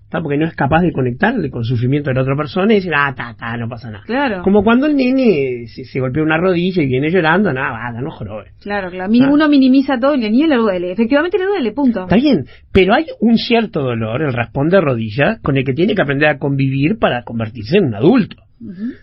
¿Tá? 0.07 0.21
Porque 0.21 0.37
no 0.37 0.45
es 0.45 0.53
capaz 0.53 0.81
de 0.83 0.91
conectarle 0.93 1.49
con 1.49 1.61
el 1.61 1.65
sufrimiento 1.65 2.11
de 2.11 2.13
la 2.13 2.21
otra 2.21 2.35
persona 2.35 2.71
y 2.71 2.75
decir, 2.75 2.91
ah, 2.95 3.11
ta, 3.17 3.35
ta, 3.37 3.57
no 3.57 3.67
pasa 3.67 3.89
nada. 3.89 4.03
Claro, 4.05 4.43
Como 4.43 4.63
cuando 4.63 4.85
el 4.85 4.95
nene 4.95 5.65
se, 5.65 5.83
se 5.83 5.99
golpea 5.99 6.21
una 6.21 6.37
rodilla 6.37 6.83
y 6.83 6.85
viene 6.85 7.09
llorando, 7.09 7.51
nada, 7.51 7.71
va, 7.71 8.01
no 8.01 8.11
jorobe. 8.11 8.51
claro, 8.61 8.91
claro. 8.91 9.11
Ah. 9.11 9.29
Uno 9.31 9.49
minimiza 9.49 9.99
todo 9.99 10.13
y 10.13 10.23
al 10.23 10.31
niño 10.31 10.45
le 10.47 10.57
duele. 10.57 10.91
Efectivamente 10.91 11.39
le 11.39 11.45
duele, 11.45 11.71
punto. 11.71 12.03
Está 12.03 12.17
bien, 12.17 12.45
pero 12.71 12.93
hay 12.93 13.07
un 13.19 13.37
cierto 13.37 13.81
dolor, 13.81 14.21
el 14.21 14.31
raspón 14.31 14.69
de 14.69 14.79
rodilla, 14.79 15.39
con 15.41 15.57
el 15.57 15.65
que 15.65 15.73
tiene 15.73 15.95
que 15.95 16.03
aprender 16.03 16.29
a 16.29 16.37
convivir 16.37 16.99
para 16.99 17.23
convertirse 17.23 17.79
en 17.79 17.85
un 17.85 17.95
adulto. 17.95 18.37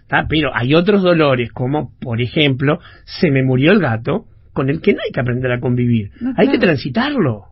¿tá? 0.06 0.26
Pero 0.28 0.50
hay 0.54 0.74
otros 0.74 1.02
dolores, 1.02 1.50
como 1.52 1.90
por 2.00 2.22
ejemplo, 2.22 2.78
se 3.04 3.30
me 3.30 3.42
murió 3.42 3.72
el 3.72 3.80
gato, 3.80 4.26
con 4.52 4.68
el 4.70 4.80
que 4.80 4.92
no 4.94 5.00
hay 5.04 5.12
que 5.12 5.20
aprender 5.20 5.50
a 5.52 5.60
convivir. 5.60 6.10
No, 6.20 6.30
hay 6.30 6.46
claro. 6.46 6.52
que 6.52 6.58
transitarlo. 6.58 7.44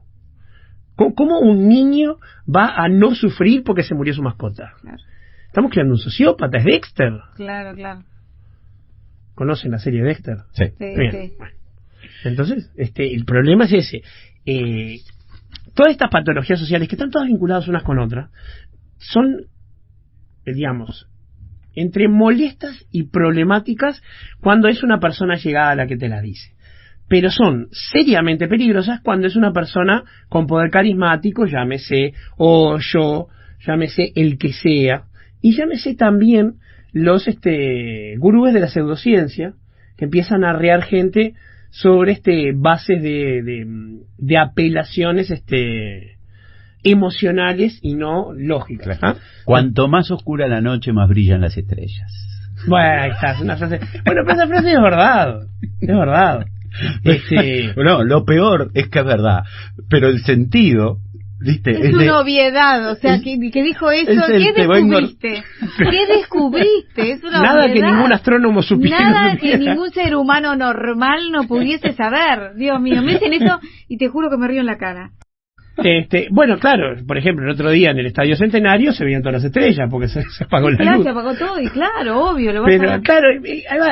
¿Cómo, 0.97 1.15
cómo 1.15 1.39
un 1.41 1.69
niño 1.69 2.17
va 2.47 2.75
a 2.77 2.89
no 2.89 3.15
sufrir 3.15 3.63
porque 3.65 3.83
se 3.83 3.95
murió 3.95 4.13
su 4.15 4.23
mascota? 4.23 4.75
Claro, 4.83 4.99
Estamos 5.47 5.71
creando 5.73 5.95
un 5.95 5.99
sociópata, 5.99 6.59
es 6.59 6.65
Dexter. 6.65 7.13
claro, 7.37 7.75
claro. 7.75 8.05
¿Conocen 9.35 9.71
la 9.71 9.79
serie 9.79 10.03
Dexter? 10.03 10.37
Sí. 10.53 10.65
Sí, 10.79 10.85
Bien, 10.97 11.11
sí. 11.13 11.33
bueno. 11.39 11.55
Entonces, 12.25 12.71
este, 12.77 13.15
el 13.15 13.25
problema 13.25 13.65
es 13.65 13.73
ese. 13.73 14.03
Eh, 14.45 14.99
todas 15.75 15.93
estas 15.93 16.11
patologías 16.11 16.59
sociales, 16.59 16.89
que 16.89 16.95
están 16.97 17.11
todas 17.11 17.27
vinculadas 17.29 17.67
unas 17.69 17.83
con 17.83 17.99
otras, 17.99 18.31
son, 18.99 19.47
eh, 20.45 20.53
digamos, 20.53 21.09
entre 21.75 22.09
molestas 22.09 22.85
y 22.91 23.05
problemáticas 23.05 24.03
cuando 24.41 24.69
es 24.69 24.83
una 24.83 24.99
persona 25.01 25.37
llegada 25.37 25.71
a 25.71 25.75
la 25.77 25.87
que 25.87 25.97
te 25.97 26.09
las 26.09 26.23
dice. 26.23 26.53
Pero 27.11 27.29
son 27.33 27.67
seriamente 27.73 28.47
peligrosas 28.47 29.01
cuando 29.03 29.27
es 29.27 29.35
una 29.35 29.53
persona 29.53 30.05
con 30.29 30.47
poder 30.47 30.71
carismático, 30.71 31.45
llámese 31.45 32.13
o 32.37 32.79
yo, 32.79 33.27
llámese 33.67 34.13
el 34.15 34.39
que 34.39 34.53
sea, 34.53 35.07
y 35.43 35.57
llámese 35.57 35.97
también 35.97 36.55
los 36.93 37.27
este, 37.27 38.15
gurúes 38.19 38.55
de 38.55 38.61
la 38.61 38.69
pseudociencia, 38.69 39.55
que 39.97 40.05
empiezan 40.05 40.45
a 40.45 40.51
arrear 40.51 40.83
gente 40.83 41.35
sobre 41.71 42.13
este 42.13 42.53
bases 42.55 43.03
de, 43.03 43.43
de, 43.43 43.67
de 44.17 44.39
apelaciones 44.39 45.33
este 45.33 46.17
emocionales 46.85 47.81
y 47.83 47.95
no 47.95 48.33
lógicas. 48.33 49.01
¿ah? 49.03 49.17
Cuanto 49.45 49.89
más 49.89 50.13
oscura 50.13 50.47
la 50.47 50.61
noche, 50.61 50.93
más 50.93 51.09
brillan 51.09 51.41
las 51.41 51.57
estrellas. 51.57 52.29
Bueno, 52.69 53.03
ahí 53.03 53.11
está, 53.11 53.33
es 53.33 53.41
una 53.41 53.57
frase. 53.57 53.81
Bueno, 54.05 54.23
pero 54.25 54.33
esa 54.33 54.47
frase 54.47 54.73
es 54.73 54.81
verdad. 54.81 55.41
Es 55.81 55.89
verdad. 55.89 56.47
No, 57.77 58.05
lo 58.05 58.25
peor 58.25 58.71
es 58.75 58.89
que 58.89 59.01
es 59.01 59.05
verdad, 59.05 59.43
pero 59.89 60.09
el 60.09 60.21
sentido 60.23 60.99
¿Viste? 61.43 61.71
Es 61.71 61.97
de- 61.97 62.05
una 62.05 62.21
obviedad, 62.21 62.91
o 62.91 62.97
sea, 62.97 63.15
es- 63.15 63.23
que, 63.23 63.39
que 63.51 63.63
dijo 63.63 63.91
eso, 63.91 64.11
es 64.11 64.29
el 64.29 64.43
¿qué 64.53 64.53
vengo- 64.67 65.01
descubriste? 65.01 65.43
¿Qué 65.79 66.07
descubriste? 66.07 67.13
Es 67.13 67.25
una 67.25 67.41
Nada 67.41 67.73
que 67.73 67.81
ningún 67.81 68.13
astrónomo 68.13 68.61
supiera. 68.61 69.11
Nada 69.11 69.37
que 69.39 69.57
ningún 69.57 69.91
ser 69.91 70.17
humano 70.17 70.55
normal 70.55 71.31
no 71.33 71.45
pudiese 71.49 71.93
saber. 71.95 72.57
Dios 72.57 72.79
mío, 72.79 73.01
me 73.03 73.13
dicen 73.15 73.33
eso 73.33 73.59
y 73.89 73.97
te 73.97 74.09
juro 74.09 74.29
que 74.29 74.37
me 74.37 74.49
río 74.49 74.61
en 74.61 74.67
la 74.67 74.77
cara. 74.77 75.13
Este, 75.83 76.29
bueno, 76.31 76.59
claro, 76.59 76.97
por 77.07 77.17
ejemplo, 77.19 77.45
el 77.47 77.53
otro 77.53 77.71
día 77.71 77.91
en 77.91 77.99
el 77.99 78.07
Estadio 78.07 78.37
Centenario 78.37 78.93
se 78.93 79.05
veían 79.05 79.23
todas 79.23 79.35
las 79.35 79.45
estrellas 79.45 79.89
porque 79.91 80.09
se, 80.09 80.23
se 80.31 80.45
apagó 80.45 80.71
la 80.71 80.77
Claro, 80.77 80.97
luz. 80.99 81.05
se 81.05 81.11
apagó 81.11 81.35
todo 81.35 81.61
y 81.61 81.69
claro, 81.69 82.31
obvio, 82.31 82.53
lo 82.53 82.63
vas 82.63 82.71
Pero 82.71 82.93
a 82.93 83.01
claro, 83.01 83.27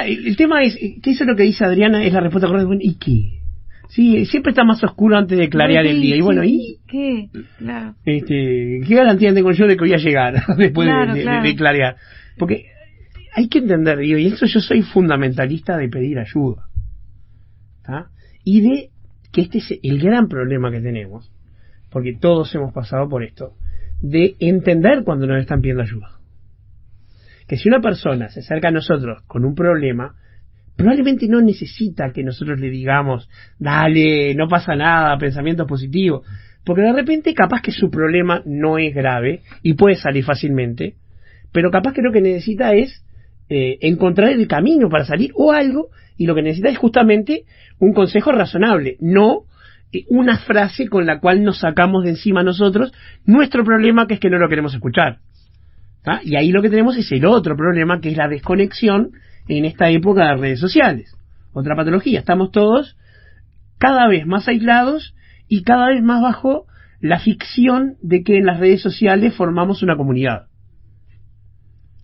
el 0.07 0.37
tema 0.37 0.63
es, 0.63 0.77
que 0.77 1.11
eso 1.11 1.25
es 1.25 1.29
lo 1.29 1.37
que 1.37 1.45
dice 1.45 1.65
Adriana, 1.65 2.03
es 2.05 2.13
la 2.13 2.21
respuesta 2.21 2.49
correcta. 2.49 2.75
¿y 2.81 2.95
qué? 2.99 3.39
Sí, 3.89 4.27
siempre 4.27 4.51
está 4.51 4.65
más 4.65 4.85
oscuro 4.85 5.17
antes 5.17 5.39
de 5.39 5.49
clarear 5.49 5.87
el 5.87 6.01
día. 6.03 6.17
Y 6.17 6.21
bueno, 6.21 6.45
¿y 6.45 6.77
¿Qué? 6.87 7.29
Claro. 7.59 7.95
este, 8.05 8.81
qué 8.87 8.95
garantía 8.95 9.33
tengo 9.33 9.51
yo 9.53 9.67
de 9.67 9.75
que 9.77 9.81
voy 9.81 9.95
a 9.95 9.97
llegar 9.97 10.35
después 10.59 10.87
de- 10.87 10.93
Claro, 10.93 11.13
de, 11.15 11.19
de- 11.21 11.25
claro. 11.25 11.43
de 11.43 11.57
clarear? 11.57 11.97
Porque 12.37 12.65
hay 13.35 13.49
que 13.49 13.61
entender, 13.61 13.97
digo, 13.99 14.19
y 14.19 14.27
eso 14.27 14.45
yo 14.47 14.61
soy 14.61 14.83
fundamentalista 14.83 15.77
de 15.79 15.89
pedir 15.89 16.19
ayuda. 16.19 16.65
¿tá? 17.85 18.09
Y 18.45 18.61
de 18.61 18.89
que 19.33 19.41
este 19.43 19.59
es 19.59 19.79
el 19.83 19.99
gran 20.01 20.29
problema 20.29 20.71
que 20.71 20.81
tenemos, 20.81 21.31
porque 21.91 22.17
todos 22.21 22.55
hemos 22.55 22.73
pasado 22.73 23.09
por 23.09 23.23
esto, 23.23 23.55
de 24.01 24.37
entender 24.39 25.03
cuando 25.05 25.27
nos 25.27 25.41
están 25.41 25.61
pidiendo 25.61 25.83
ayuda. 25.83 26.19
Que 27.47 27.57
si 27.57 27.69
una 27.69 27.81
persona 27.81 28.29
se 28.29 28.41
acerca 28.41 28.69
a 28.69 28.73
nosotros 28.73 29.23
con 29.27 29.45
un 29.45 29.55
problema, 29.55 30.15
probablemente 30.77 31.27
no 31.27 31.41
necesita 31.41 32.13
que 32.13 32.23
nosotros 32.23 32.61
le 32.61 32.71
digamos, 32.71 33.29
dale, 33.59 34.35
no 34.35 34.49
pasa 34.49 34.77
nada, 34.77 35.19
pensamientos 35.19 35.67
positivos, 35.67 36.27
porque 36.65 36.83
de 36.83 36.93
repente 36.93 37.35
capaz 37.35 37.63
que 37.63 37.73
su 37.73 37.91
problema 37.91 38.43
no 38.45 38.79
es 38.79 38.95
grave 38.95 39.41
y 39.63 39.75
puede 39.75 39.97
salir 39.97 40.25
fácilmente, 40.25 40.95
pero 41.53 41.71
capaz 41.71 41.95
que 41.95 42.03
lo 42.03 42.13
que 42.13 42.21
necesita 42.21 42.75
es 42.75 43.05
eh, 43.49 43.79
encontrar 43.81 44.31
el 44.31 44.47
camino 44.47 44.89
para 44.89 45.05
salir 45.05 45.33
o 45.35 45.51
algo, 45.53 45.89
y 46.17 46.27
lo 46.27 46.35
que 46.35 46.43
necesita 46.43 46.69
es 46.69 46.79
justamente 46.79 47.45
un 47.79 47.93
consejo 47.95 48.31
razonable, 48.33 48.99
no 49.01 49.45
una 50.09 50.39
frase 50.39 50.89
con 50.89 51.07
la 51.07 51.19
cual 51.19 51.43
nos 51.43 51.61
sacamos 51.61 52.05
de 52.05 52.11
encima 52.11 52.43
nosotros 52.43 52.93
nuestro 53.25 53.65
problema 53.65 54.07
que 54.07 54.15
es 54.15 54.21
que 54.21 54.31
no 54.31 54.39
lo 54.39 54.49
queremos 54.49 54.75
escuchar. 54.75 55.19
Y 56.25 56.37
ahí 56.37 56.53
lo 56.53 56.63
que 56.63 56.71
tenemos 56.71 56.97
es 56.97 57.11
el 57.13 57.27
otro 57.27 57.57
problema 57.57 58.01
que 58.01 58.11
es 58.11 58.17
la 58.17 58.29
desconexión 58.29 59.11
en 59.49 59.65
esta 59.65 59.91
época 59.91 60.27
de 60.27 60.37
redes 60.37 60.61
sociales. 60.61 61.15
Otra 61.53 61.75
patología, 61.75 62.21
estamos 62.21 62.51
todos 62.51 62.97
cada 63.79 64.09
vez 64.09 64.27
más 64.27 64.49
aislados 64.49 65.15
y 65.49 65.63
cada 65.63 65.89
vez 65.89 66.03
más 66.03 66.23
bajo 66.23 66.67
la 67.01 67.21
ficción 67.21 67.97
de 68.03 68.23
que 68.23 68.39
en 68.39 68.47
las 68.47 68.59
redes 68.59 68.83
sociales 68.83 69.35
formamos 69.35 69.83
una 69.83 69.97
comunidad. 69.97 70.47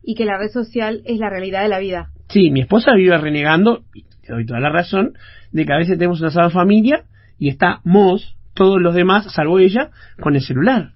Y 0.02 0.14
que 0.14 0.24
la 0.24 0.38
red 0.38 0.50
social 0.50 1.02
es 1.04 1.18
la 1.18 1.30
realidad 1.30 1.62
de 1.62 1.68
la 1.68 1.78
vida. 1.78 2.10
Sí, 2.28 2.50
mi 2.50 2.60
esposa 2.60 2.92
vive 2.94 3.16
renegando, 3.16 3.84
y 3.94 4.04
te 4.26 4.32
doy 4.32 4.46
toda 4.46 4.60
la 4.60 4.70
razón, 4.70 5.14
de 5.50 5.64
que 5.64 5.72
a 5.72 5.78
veces 5.78 5.98
tenemos 5.98 6.20
una 6.20 6.30
sola 6.30 6.50
familia 6.50 7.04
y 7.38 7.48
estamos 7.48 8.36
todos 8.54 8.80
los 8.80 8.94
demás, 8.94 9.32
salvo 9.32 9.58
ella, 9.58 9.90
con 10.20 10.34
el 10.36 10.42
celular. 10.42 10.92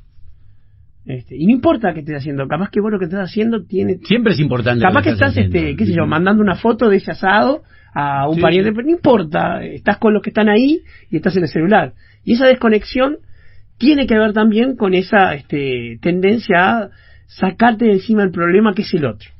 Este, 1.05 1.37
y 1.37 1.47
no 1.47 1.53
importa 1.53 1.95
qué 1.95 2.01
estés 2.01 2.19
haciendo, 2.19 2.47
capaz 2.47 2.71
que 2.71 2.81
vos 2.81 2.93
lo 2.93 2.99
que 2.99 3.07
estás 3.07 3.31
haciendo 3.31 3.65
tiene... 3.65 3.97
Siempre 4.05 4.35
es 4.35 4.41
importante. 4.41 4.83
Capaz 4.85 5.03
que 5.03 5.11
estás, 5.11 5.31
haciendo. 5.31 5.57
este, 5.57 5.77
qué 5.77 5.87
sé 5.87 5.95
yo, 5.95 6.07
mandando 6.07 6.43
una 6.43 6.57
foto 6.57 6.89
de 6.91 6.99
ese 6.99 7.13
asado 7.13 7.63
a 7.95 8.29
un 8.29 8.37
Sí, 8.37 8.43
pariente, 8.43 8.71
sí. 8.71 8.75
pero 8.77 8.87
no 8.87 8.93
importa, 8.93 9.65
estás 9.65 9.97
con 9.97 10.13
los 10.13 10.23
que 10.23 10.31
están 10.31 10.49
ahí 10.49 10.83
y 11.11 11.17
estás 11.17 11.35
en 11.37 11.45
el 11.45 11.49
celular. 11.49 11.95
Y 12.25 12.35
esa 12.35 12.47
desconexión 12.47 13.17
tiene 13.79 14.07
que 14.07 14.19
ver 14.19 14.35
también 14.35 14.77
con 14.77 14.93
esa 14.95 15.35
este, 15.35 15.99
tendencia 16.03 16.57
a 16.59 16.91
sacarte 17.27 17.87
de 17.87 17.93
encima 17.93 18.23
el 18.23 18.31
problema 18.31 18.75
que 18.75 18.83
es 18.83 18.93
el 18.93 19.07
otro. 19.07 19.31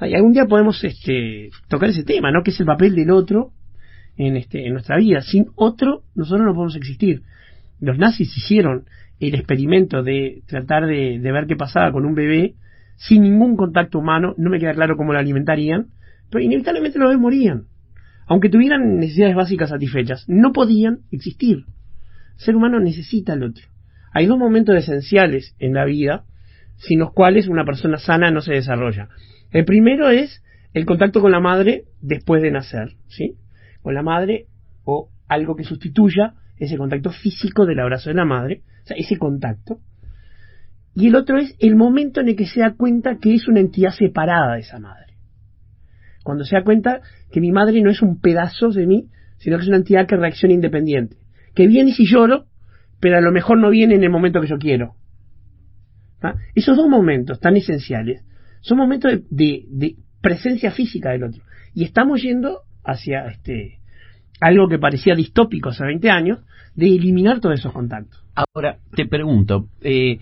Y 0.00 0.14
algún 0.14 0.32
día 0.32 0.46
podemos 0.46 0.82
este, 0.82 1.50
tocar 1.68 1.90
ese 1.90 2.04
tema, 2.04 2.32
¿no? 2.32 2.42
Que 2.42 2.50
es 2.50 2.58
el 2.60 2.66
papel 2.66 2.94
del 2.94 3.10
otro 3.10 3.52
en, 4.26 4.36
este, 4.36 4.66
en 4.66 4.72
nuestra 4.74 4.98
vida. 4.98 5.20
Sin 5.22 5.46
otro, 5.56 6.02
nosotros 6.14 6.46
no 6.46 6.54
podemos 6.54 6.76
existir. 6.76 7.22
Los 7.80 7.98
nazis 7.98 8.36
hicieron 8.36 8.84
el 9.18 9.34
experimento 9.34 10.02
de 10.02 10.42
tratar 10.46 10.86
de, 10.86 11.18
ver 11.18 11.46
qué 11.46 11.56
pasaba 11.56 11.92
con 11.92 12.04
un 12.04 12.14
bebé 12.14 12.54
sin 12.96 13.22
ningún 13.22 13.56
contacto 13.56 13.98
humano. 13.98 14.34
No 14.36 14.50
me 14.50 14.58
queda 14.58 14.74
claro 14.74 14.96
cómo 14.96 15.12
lo 15.12 15.18
alimentarían, 15.18 15.88
pero 16.30 16.44
inevitablemente 16.44 16.98
los 16.98 17.08
bebés 17.08 17.20
morían. 17.20 17.64
Aunque 18.26 18.50
tuvieran 18.50 18.98
necesidades 18.98 19.34
básicas 19.34 19.70
satisfechas, 19.70 20.24
no 20.28 20.52
podían 20.52 21.00
existir. 21.10 21.64
El 22.34 22.44
ser 22.44 22.56
humano 22.56 22.78
necesita 22.78 23.32
al 23.32 23.42
otro. 23.42 23.64
Hay 24.12 24.26
dos 24.26 24.38
momentos 24.38 24.76
esenciales 24.76 25.54
en 25.58 25.74
la 25.74 25.84
vida 25.84 26.24
sin 26.76 26.98
los 26.98 27.12
cuales 27.12 27.48
una 27.48 27.64
persona 27.64 27.98
sana 27.98 28.30
no 28.30 28.40
se 28.40 28.52
desarrolla. 28.52 29.08
El 29.50 29.64
primero 29.64 30.10
es 30.10 30.42
el 30.72 30.86
contacto 30.86 31.20
con 31.20 31.32
la 31.32 31.40
madre 31.40 31.84
después 32.00 32.42
de 32.42 32.50
nacer, 32.50 32.94
¿sí? 33.08 33.36
Con 33.82 33.94
la 33.94 34.02
madre 34.02 34.46
o 34.84 35.08
algo 35.28 35.56
que 35.56 35.64
sustituya 35.64 36.34
ese 36.56 36.76
contacto 36.76 37.10
físico 37.10 37.64
del 37.66 37.80
abrazo 37.80 38.10
de 38.10 38.16
la 38.16 38.24
madre, 38.24 38.62
o 38.84 38.86
sea, 38.86 38.96
ese 38.96 39.16
contacto. 39.16 39.78
Y 40.94 41.06
el 41.06 41.16
otro 41.16 41.38
es 41.38 41.54
el 41.60 41.76
momento 41.76 42.20
en 42.20 42.28
el 42.28 42.36
que 42.36 42.46
se 42.46 42.60
da 42.60 42.74
cuenta 42.74 43.18
que 43.18 43.34
es 43.34 43.48
una 43.48 43.60
entidad 43.60 43.92
separada 43.92 44.54
de 44.54 44.60
esa 44.60 44.78
madre. 44.78 45.14
Cuando 46.24 46.44
se 46.44 46.56
da 46.56 46.64
cuenta 46.64 47.00
que 47.32 47.40
mi 47.40 47.52
madre 47.52 47.80
no 47.80 47.90
es 47.90 48.02
un 48.02 48.20
pedazo 48.20 48.68
de 48.70 48.86
mí, 48.86 49.08
sino 49.38 49.56
que 49.56 49.62
es 49.62 49.68
una 49.68 49.78
entidad 49.78 50.06
que 50.06 50.16
reacciona 50.16 50.54
independiente. 50.54 51.16
Que 51.54 51.66
viene 51.66 51.92
si 51.92 52.06
lloro, 52.06 52.46
pero 53.00 53.16
a 53.16 53.20
lo 53.22 53.32
mejor 53.32 53.58
no 53.58 53.70
viene 53.70 53.94
en 53.94 54.04
el 54.04 54.10
momento 54.10 54.40
que 54.40 54.48
yo 54.48 54.58
quiero. 54.58 54.94
Esos 56.54 56.76
dos 56.76 56.88
momentos 56.88 57.40
tan 57.40 57.56
esenciales 57.56 58.22
son 58.60 58.76
momentos 58.76 59.12
de- 59.30 59.64
de 59.70 59.96
presencia 60.20 60.70
física 60.70 61.10
del 61.10 61.24
otro. 61.24 61.42
Y 61.72 61.84
estamos 61.84 62.20
yendo 62.20 62.60
hacia 62.84 63.26
este 63.26 63.78
algo 64.40 64.68
que 64.68 64.78
parecía 64.78 65.14
distópico 65.14 65.68
hace 65.68 65.84
20 65.84 66.08
años, 66.10 66.38
de 66.74 66.86
eliminar 66.86 67.40
todos 67.40 67.58
esos 67.60 67.72
contactos. 67.74 68.24
Ahora, 68.34 68.78
te 68.96 69.04
pregunto, 69.06 69.66
eh, 69.82 70.18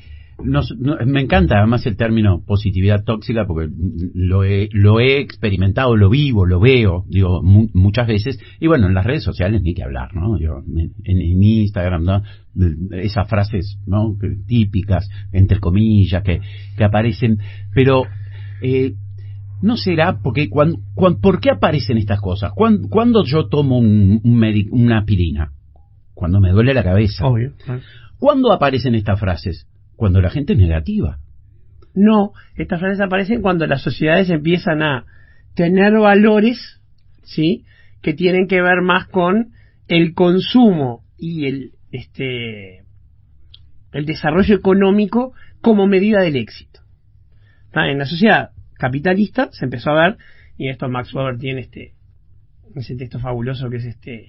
me 1.07 1.21
encanta 1.21 1.59
además 1.59 1.85
el 1.87 1.97
término 1.97 2.43
positividad 2.45 3.03
tóxica 3.05 3.45
porque 3.47 3.69
lo 4.15 4.43
he, 4.45 5.21
experimentado, 5.21 5.97
lo 5.97 6.11
vivo, 6.11 6.47
lo 6.47 6.61
veo, 6.61 7.05
digo, 7.09 7.43
mu- 7.43 7.69
muchas 7.75 8.07
veces. 8.07 8.41
Y 8.61 8.67
bueno, 8.69 8.87
en 8.87 8.95
las 8.95 9.05
redes 9.05 9.25
sociales 9.25 9.63
ni 9.63 9.75
que 9.75 9.83
hablar, 9.83 10.15
¿no? 10.15 10.37
Digo, 10.37 10.63
en, 10.77 10.93
en 11.05 11.43
Instagram, 11.43 12.05
¿no? 12.05 12.23
Esas 12.93 13.29
frases, 13.29 13.79
¿no? 13.87 14.17
Típicas, 14.47 15.09
entre 15.33 15.61
comillas, 15.61 16.23
que, 16.23 16.41
que 16.77 16.85
aparecen. 16.85 17.39
Pero, 17.75 18.05
eh, 18.63 18.95
¿No 19.61 19.77
será 19.77 20.21
porque 20.23 20.49
cuan, 20.49 20.75
cuan- 20.95 21.21
por 21.21 21.41
qué 21.41 21.51
aparecen 21.51 21.99
estas 21.99 22.21
cosas? 22.21 22.53
¿Cuán- 22.55 22.89
¿Cuándo 22.89 23.25
yo 23.25 23.49
tomo 23.49 23.79
un, 23.79 24.21
un 24.23 24.69
una 24.71 24.99
aspirina? 24.99 25.53
Cuando 26.15 26.41
me 26.41 26.51
duele 26.53 26.75
la 26.75 26.83
cabeza. 26.85 27.27
Obvio. 27.27 27.53
¿Cuándo 28.19 28.53
aparecen 28.53 28.95
estas 28.95 29.19
frases? 29.21 29.67
Cuando 29.97 30.21
la 30.21 30.31
gente 30.31 30.53
es 30.53 30.59
negativa. 30.59 31.19
No, 31.95 32.33
estas 32.57 32.79
frases 32.81 33.01
aparecen 33.01 33.43
cuando 33.43 33.67
las 33.67 33.83
sociedades 33.83 34.31
empiezan 34.31 34.83
a 34.83 35.05
tener 35.55 35.93
valores, 35.99 36.81
¿sí? 37.25 37.65
Que 38.03 38.15
tienen 38.15 38.47
que 38.47 38.63
ver 38.63 38.81
más 38.83 39.07
con 39.09 39.49
el 39.89 40.15
consumo 40.15 41.03
y 41.17 41.47
el, 41.47 41.73
este, 41.91 42.85
el 43.93 44.07
desarrollo 44.07 44.55
económico 44.55 45.33
como 45.61 45.87
medida 45.89 46.21
del 46.23 46.37
éxito. 46.37 46.81
En 47.73 47.99
la 47.99 48.07
sociedad 48.07 48.51
capitalista 48.79 49.51
se 49.53 49.67
empezó 49.67 49.91
a 49.91 50.03
ver, 50.09 50.17
y 50.57 50.69
esto 50.69 50.89
Max 50.89 51.13
Weber 51.15 51.39
tiene 51.39 51.61
este, 51.61 51.93
ese 52.75 52.97
texto 52.97 53.19
fabuloso 53.19 53.69
que 53.69 53.77
es 53.77 53.85
este, 53.85 54.29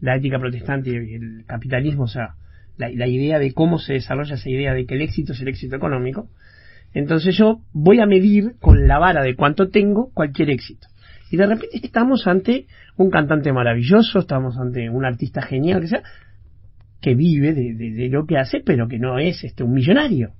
la 0.00 0.16
ética 0.16 0.38
protestante 0.38 0.90
y 0.90 1.14
el 1.14 1.44
capitalismo, 1.46 2.04
o 2.04 2.08
sea, 2.08 2.34
la, 2.76 3.06
idea 3.06 3.38
de 3.38 3.52
cómo 3.52 3.78
se 3.78 3.94
desarrolla 3.94 4.34
esa 4.36 4.48
idea 4.48 4.72
de 4.72 4.86
que 4.86 4.94
el 4.94 5.02
éxito 5.02 5.32
es 5.32 5.40
el 5.40 5.48
éxito 5.48 5.76
económico, 5.76 6.28
entonces 6.94 7.36
yo 7.36 7.60
voy 7.72 8.00
a 8.00 8.06
medir 8.06 8.54
con 8.58 8.88
la 8.88 8.98
vara 8.98 9.22
de 9.22 9.36
cuánto 9.36 9.68
tengo 9.68 10.10
cualquier 10.14 10.50
éxito. 10.50 10.88
Y 11.30 11.36
de 11.36 11.46
repente 11.46 11.78
estamos 11.82 12.26
ante 12.26 12.66
un 12.96 13.10
cantante 13.10 13.52
maravilloso, 13.52 14.18
estamos 14.18 14.56
ante 14.58 14.90
un 14.90 15.04
artista 15.04 15.42
genial, 15.42 15.82
que 15.82 15.88
sea, 15.88 16.02
que 17.00 17.14
vive 17.14 17.54
de- 17.54 17.74
de 17.74 18.08
lo 18.08 18.26
que 18.26 18.38
hace, 18.38 18.60
pero 18.64 18.88
que 18.88 18.98
no 18.98 19.18
es 19.18 19.44
este 19.44 19.62
un 19.62 19.72
millonario. 19.72 20.32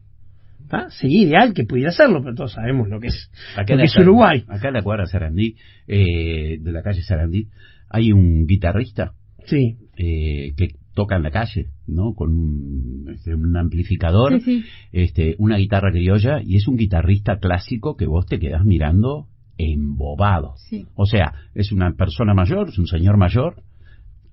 ¿Tá? 0.70 0.88
Sería 0.90 1.22
ideal 1.22 1.52
que 1.52 1.64
pudiera 1.64 1.90
hacerlo, 1.90 2.22
pero 2.22 2.34
todos 2.34 2.52
sabemos 2.52 2.88
lo 2.88 3.00
que 3.00 3.08
es, 3.08 3.30
Acá 3.54 3.62
lo 3.62 3.66
que 3.66 3.72
en 3.74 3.80
es 3.80 3.96
Uruguay. 3.98 4.44
Acá 4.48 4.68
en 4.68 4.74
la 4.74 4.82
cuadra 4.82 5.04
Sarandí, 5.04 5.56
eh, 5.86 6.58
de 6.60 6.72
la 6.72 6.82
calle 6.82 7.02
Sarandí, 7.02 7.48
hay 7.90 8.12
un 8.12 8.46
guitarrista 8.46 9.12
Sí, 9.46 9.76
eh, 9.96 10.52
que 10.56 10.68
toca 10.94 11.16
en 11.16 11.22
la 11.22 11.30
calle, 11.30 11.68
¿no? 11.86 12.14
Con 12.14 12.30
un, 12.30 13.10
este, 13.12 13.34
un 13.34 13.56
amplificador, 13.56 14.40
Sí, 14.40 14.62
sí. 14.62 14.64
este, 14.92 15.34
una 15.38 15.56
guitarra 15.56 15.90
criolla, 15.90 16.40
y 16.42 16.56
es 16.56 16.68
un 16.68 16.76
guitarrista 16.76 17.38
clásico 17.38 17.96
que 17.96 18.06
vos 18.06 18.26
te 18.26 18.38
quedás 18.38 18.64
mirando 18.64 19.26
embobado. 19.56 20.54
Sí. 20.68 20.86
O 20.94 21.06
sea, 21.06 21.32
es 21.54 21.72
una 21.72 21.92
persona 21.94 22.34
mayor, 22.34 22.68
es 22.68 22.78
un 22.78 22.86
señor 22.86 23.16
mayor, 23.16 23.62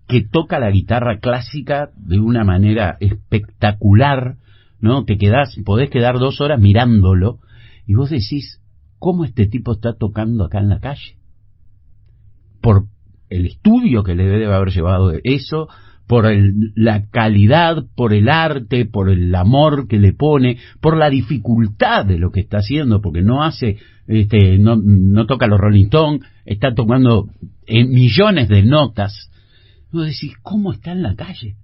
que 0.07 0.21
toca 0.21 0.59
la 0.59 0.71
guitarra 0.71 1.19
clásica 1.19 1.89
de 1.95 2.19
una 2.19 2.43
manera 2.43 2.97
espectacular, 2.99 4.35
¿no? 4.79 5.05
Te 5.05 5.17
quedás, 5.17 5.55
podés 5.65 5.89
quedar 5.89 6.19
dos 6.19 6.41
horas 6.41 6.59
mirándolo 6.59 7.39
y 7.85 7.95
vos 7.95 8.09
decís, 8.09 8.61
¿cómo 8.99 9.25
este 9.25 9.47
tipo 9.47 9.73
está 9.73 9.93
tocando 9.93 10.45
acá 10.45 10.59
en 10.59 10.69
la 10.69 10.79
calle? 10.79 11.17
Por 12.61 12.85
el 13.29 13.45
estudio 13.45 14.03
que 14.03 14.15
le 14.15 14.25
debe 14.25 14.53
haber 14.53 14.69
llevado 14.69 15.11
eso, 15.23 15.67
por 16.07 16.25
la 16.75 17.09
calidad, 17.09 17.83
por 17.95 18.13
el 18.13 18.29
arte, 18.29 18.85
por 18.85 19.09
el 19.09 19.33
amor 19.35 19.87
que 19.87 19.99
le 19.99 20.13
pone, 20.13 20.57
por 20.79 20.95
la 20.95 21.09
dificultad 21.09 22.05
de 22.05 22.17
lo 22.17 22.31
que 22.31 22.39
está 22.39 22.59
haciendo, 22.59 23.01
porque 23.01 23.21
no 23.21 23.43
hace, 23.43 23.77
este, 24.07 24.57
no, 24.57 24.77
no 24.77 25.25
toca 25.25 25.47
los 25.47 25.59
Rolling 25.59 25.85
Stones, 25.85 26.21
está 26.45 26.73
tocando 26.73 27.27
en 27.65 27.89
millones 27.89 28.47
de 28.47 28.63
notas. 28.63 29.29
Vos 29.91 30.05
decís, 30.05 30.33
¿cómo 30.41 30.71
está 30.71 30.93
en 30.93 31.03
la 31.03 31.15
calle 31.15 31.57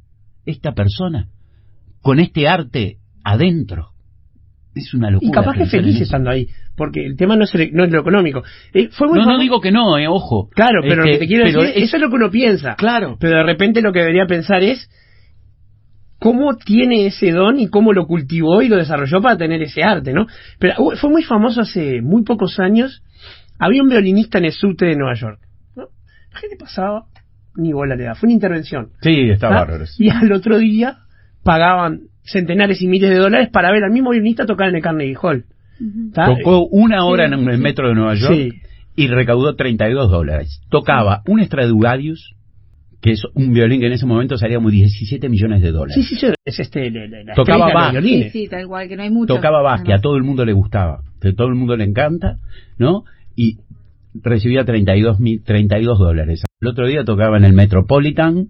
esta 0.45 0.73
persona? 0.73 1.30
Con 2.02 2.19
este 2.19 2.49
arte 2.49 2.97
adentro. 3.23 3.89
Es 4.75 4.93
una 4.95 5.12
locura. 5.12 5.29
Y 5.29 5.31
capaz 5.31 5.55
que 5.55 5.65
feliz 5.67 6.01
estando 6.01 6.31
ahí, 6.31 6.47
porque 6.75 7.05
el 7.05 7.15
tema 7.15 7.36
no 7.36 7.43
es, 7.43 7.53
el- 7.53 7.71
no 7.73 7.83
es 7.83 7.91
lo 7.91 8.01
económico. 8.01 8.41
Eh, 8.73 8.89
fue 8.91 9.07
muy 9.07 9.19
No, 9.19 9.25
no 9.25 9.38
digo 9.39 9.62
que 9.62 9.71
no, 9.71 9.97
eh, 9.99 10.07
ojo. 10.07 10.49
Claro, 10.49 10.79
pero 10.81 11.03
Este, 11.03 11.05
lo 11.05 11.13
que 11.13 11.19
te 11.19 11.27
quiero 11.27 11.45
decir, 11.45 11.62
es- 11.75 11.83
eso 11.89 11.97
es 11.97 12.01
lo 12.01 12.09
que 12.09 12.15
uno 12.15 12.31
piensa. 12.31 12.75
Claro. 12.75 13.15
Pero 13.19 13.38
de 13.38 13.43
repente 13.43 13.81
lo 13.83 13.93
que 13.93 13.99
debería 13.99 14.25
pensar 14.25 14.63
es 14.63 14.89
cómo 16.19 16.55
tiene 16.55 17.05
ese 17.07 17.31
don 17.31 17.59
y 17.59 17.67
cómo 17.67 17.93
lo 17.93 18.07
cultivó 18.07 18.62
y 18.62 18.69
lo 18.69 18.77
desarrolló 18.77 19.21
para 19.21 19.38
tener 19.38 19.62
ese 19.62 19.83
arte, 19.83 20.13
¿no? 20.13 20.25
Pero 20.57 20.75
uh, 20.79 20.91
fue 20.95 21.09
muy 21.09 21.23
famoso 21.23 21.62
hace 21.62 22.01
muy 22.01 22.23
pocos 22.23 22.59
años. 22.59 23.03
Había 23.59 23.83
un 23.83 23.89
violinista 23.89 24.39
en 24.39 24.45
el 24.45 24.53
subte 24.53 24.86
de 24.86 24.95
Nueva 24.95 25.13
York. 25.15 25.39
¿no? 25.75 25.83
La 26.33 26.39
gente 26.39 26.55
pasaba, 26.57 27.05
ni 27.55 27.73
bola 27.73 27.95
le 27.95 28.05
da. 28.05 28.15
Fue 28.15 28.27
una 28.27 28.33
intervención. 28.33 28.89
Sí, 29.01 29.29
está 29.29 29.49
¿tá? 29.49 29.55
bárbaro. 29.55 29.86
Y 29.99 30.09
al 30.09 30.31
otro 30.31 30.57
día 30.57 30.97
pagaban 31.43 32.07
centenares 32.23 32.81
y 32.81 32.88
miles 32.88 33.09
de 33.09 33.17
dólares 33.17 33.49
para 33.51 33.71
ver 33.71 33.83
al 33.83 33.91
mismo 33.91 34.12
violinista 34.12 34.45
tocar 34.45 34.69
en 34.69 34.75
el 34.75 34.81
Carnegie 34.81 35.15
Hall. 35.21 35.45
Tocó 36.13 36.65
una 36.67 37.05
hora 37.05 37.27
Sí, 37.27 37.33
en 37.33 37.49
el 37.49 37.57
metro 37.59 37.89
de 37.89 37.95
Nueva 37.95 38.15
York 38.15 38.33
Sí. 38.33 38.49
y 38.95 39.07
recaudó 39.07 39.55
32 39.55 40.09
dólares. 40.09 40.62
Tocaba 40.69 41.21
un 41.27 41.43
Stradivarius, 41.43 42.36
que 43.01 43.12
es 43.12 43.23
un 43.33 43.51
violín 43.53 43.81
que 43.81 43.88
en 43.88 43.93
ese 43.93 44.05
momento 44.05 44.38
salía 44.38 44.57
como 44.57 44.69
17 44.69 45.27
millones 45.27 45.62
de 45.62 45.71
dólares. 45.71 45.95
Sí, 45.95 46.03
sí, 46.03 46.15
sí, 46.15 46.33
es 46.45 46.59
este, 46.59 46.89
la, 46.89 47.07
la- 47.07 47.23
la 47.23 47.33
Tocaba 47.33 47.73
Bach. 47.73 48.01
Sí, 48.31 48.47
tal 48.49 48.67
cual, 48.67 48.88
que 48.88 48.95
no 48.95 49.03
hay 49.03 49.09
mucho. 49.09 49.36
Tocaba 49.36 49.62
Bach, 49.62 49.83
que 49.83 49.93
a 49.93 49.99
todo 49.99 50.15
el 50.15 50.23
mundo 50.23 50.45
le 50.45 50.53
gustaba, 50.53 51.01
que 51.19 51.29
a 51.29 51.33
todo 51.33 51.47
el 51.47 51.55
mundo 51.55 51.75
le 51.75 51.83
encanta, 51.83 52.38
¿no? 52.77 53.03
Y 53.36 53.57
recibía 54.13 54.63
32, 54.63 55.19
mil- 55.19 55.43
32 55.43 55.97
dólares. 55.99 56.43
El 56.62 56.67
otro 56.69 56.88
día 56.88 57.03
tocaba 57.03 57.36
en 57.38 57.43
el 57.45 57.53
Metropolitan, 57.53 58.47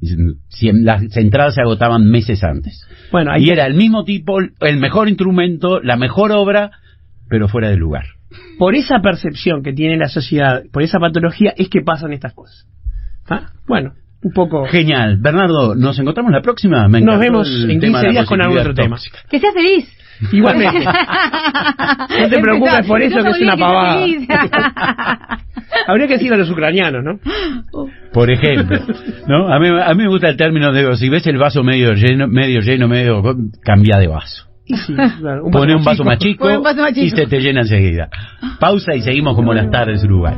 las 0.00 1.16
entradas 1.16 1.54
se 1.54 1.62
agotaban 1.62 2.04
meses 2.08 2.42
antes. 2.44 2.86
Bueno, 3.10 3.32
ahí 3.32 3.44
Y 3.46 3.50
era 3.50 3.66
el 3.66 3.74
mismo 3.74 4.04
tipo, 4.04 4.38
el 4.40 4.78
mejor 4.78 5.08
instrumento, 5.08 5.80
la 5.80 5.96
mejor 5.96 6.32
obra, 6.32 6.70
pero 7.28 7.48
fuera 7.48 7.68
de 7.68 7.76
lugar. 7.76 8.04
por 8.58 8.74
esa 8.74 9.00
percepción 9.00 9.62
que 9.62 9.72
tiene 9.72 9.96
la 9.96 10.08
sociedad, 10.08 10.62
por 10.72 10.82
esa 10.82 10.98
patología, 10.98 11.52
es 11.56 11.68
que 11.68 11.80
pasan 11.80 12.12
estas 12.12 12.34
cosas. 12.34 12.66
¿Ah? 13.28 13.50
Bueno, 13.66 13.92
un 14.22 14.32
poco. 14.32 14.64
Genial. 14.66 15.18
Bernardo, 15.18 15.74
¿nos 15.74 15.98
encontramos 15.98 16.32
la 16.32 16.42
próxima? 16.42 16.88
Me 16.88 17.00
Nos 17.00 17.18
vemos 17.18 17.48
en 17.48 17.80
tema 17.80 17.98
15 17.98 17.98
de 17.98 18.02
la 18.04 18.10
días 18.10 18.26
con 18.26 18.40
algún 18.40 18.58
otro 18.58 18.74
tema. 18.74 18.96
tóxica. 18.96 19.18
Que 19.30 19.38
seas 19.40 19.54
feliz. 19.54 19.88
Igualmente. 20.32 20.84
No 22.20 22.28
te 22.28 22.40
preocupes 22.40 22.86
por 22.86 23.00
eso, 23.00 23.22
que 23.22 23.30
es 23.30 23.40
una 23.40 23.56
pavada. 23.56 24.04
Habría 25.86 26.06
que 26.06 26.14
decir 26.14 26.32
a 26.32 26.36
los 26.36 26.50
ucranianos, 26.50 27.04
¿no? 27.04 27.18
Por 28.12 28.30
ejemplo, 28.30 28.78
¿no? 29.26 29.48
A 29.52 29.58
mí, 29.58 29.68
a 29.68 29.94
mí 29.94 30.02
me 30.02 30.08
gusta 30.08 30.28
el 30.28 30.36
término 30.36 30.72
de 30.72 30.96
si 30.96 31.08
ves 31.08 31.26
el 31.26 31.38
vaso 31.38 31.62
medio 31.62 31.92
lleno, 31.92 32.26
medio 32.26 32.60
lleno, 32.60 32.88
medio 32.88 33.22
cambia 33.62 33.98
de 33.98 34.08
vaso. 34.08 34.48
Y 34.68 34.76
sí, 34.76 34.94
claro, 35.20 35.44
Pone 35.50 35.74
un 35.74 35.84
vaso 35.84 36.04
más 36.04 36.18
chico 36.18 36.46
y 36.94 37.10
se 37.10 37.26
te 37.26 37.40
llena 37.40 37.62
enseguida. 37.62 38.08
Pausa 38.60 38.94
y 38.94 39.02
seguimos 39.02 39.34
como 39.34 39.54
las 39.54 39.70
tardes 39.70 40.04
Uruguay. 40.04 40.36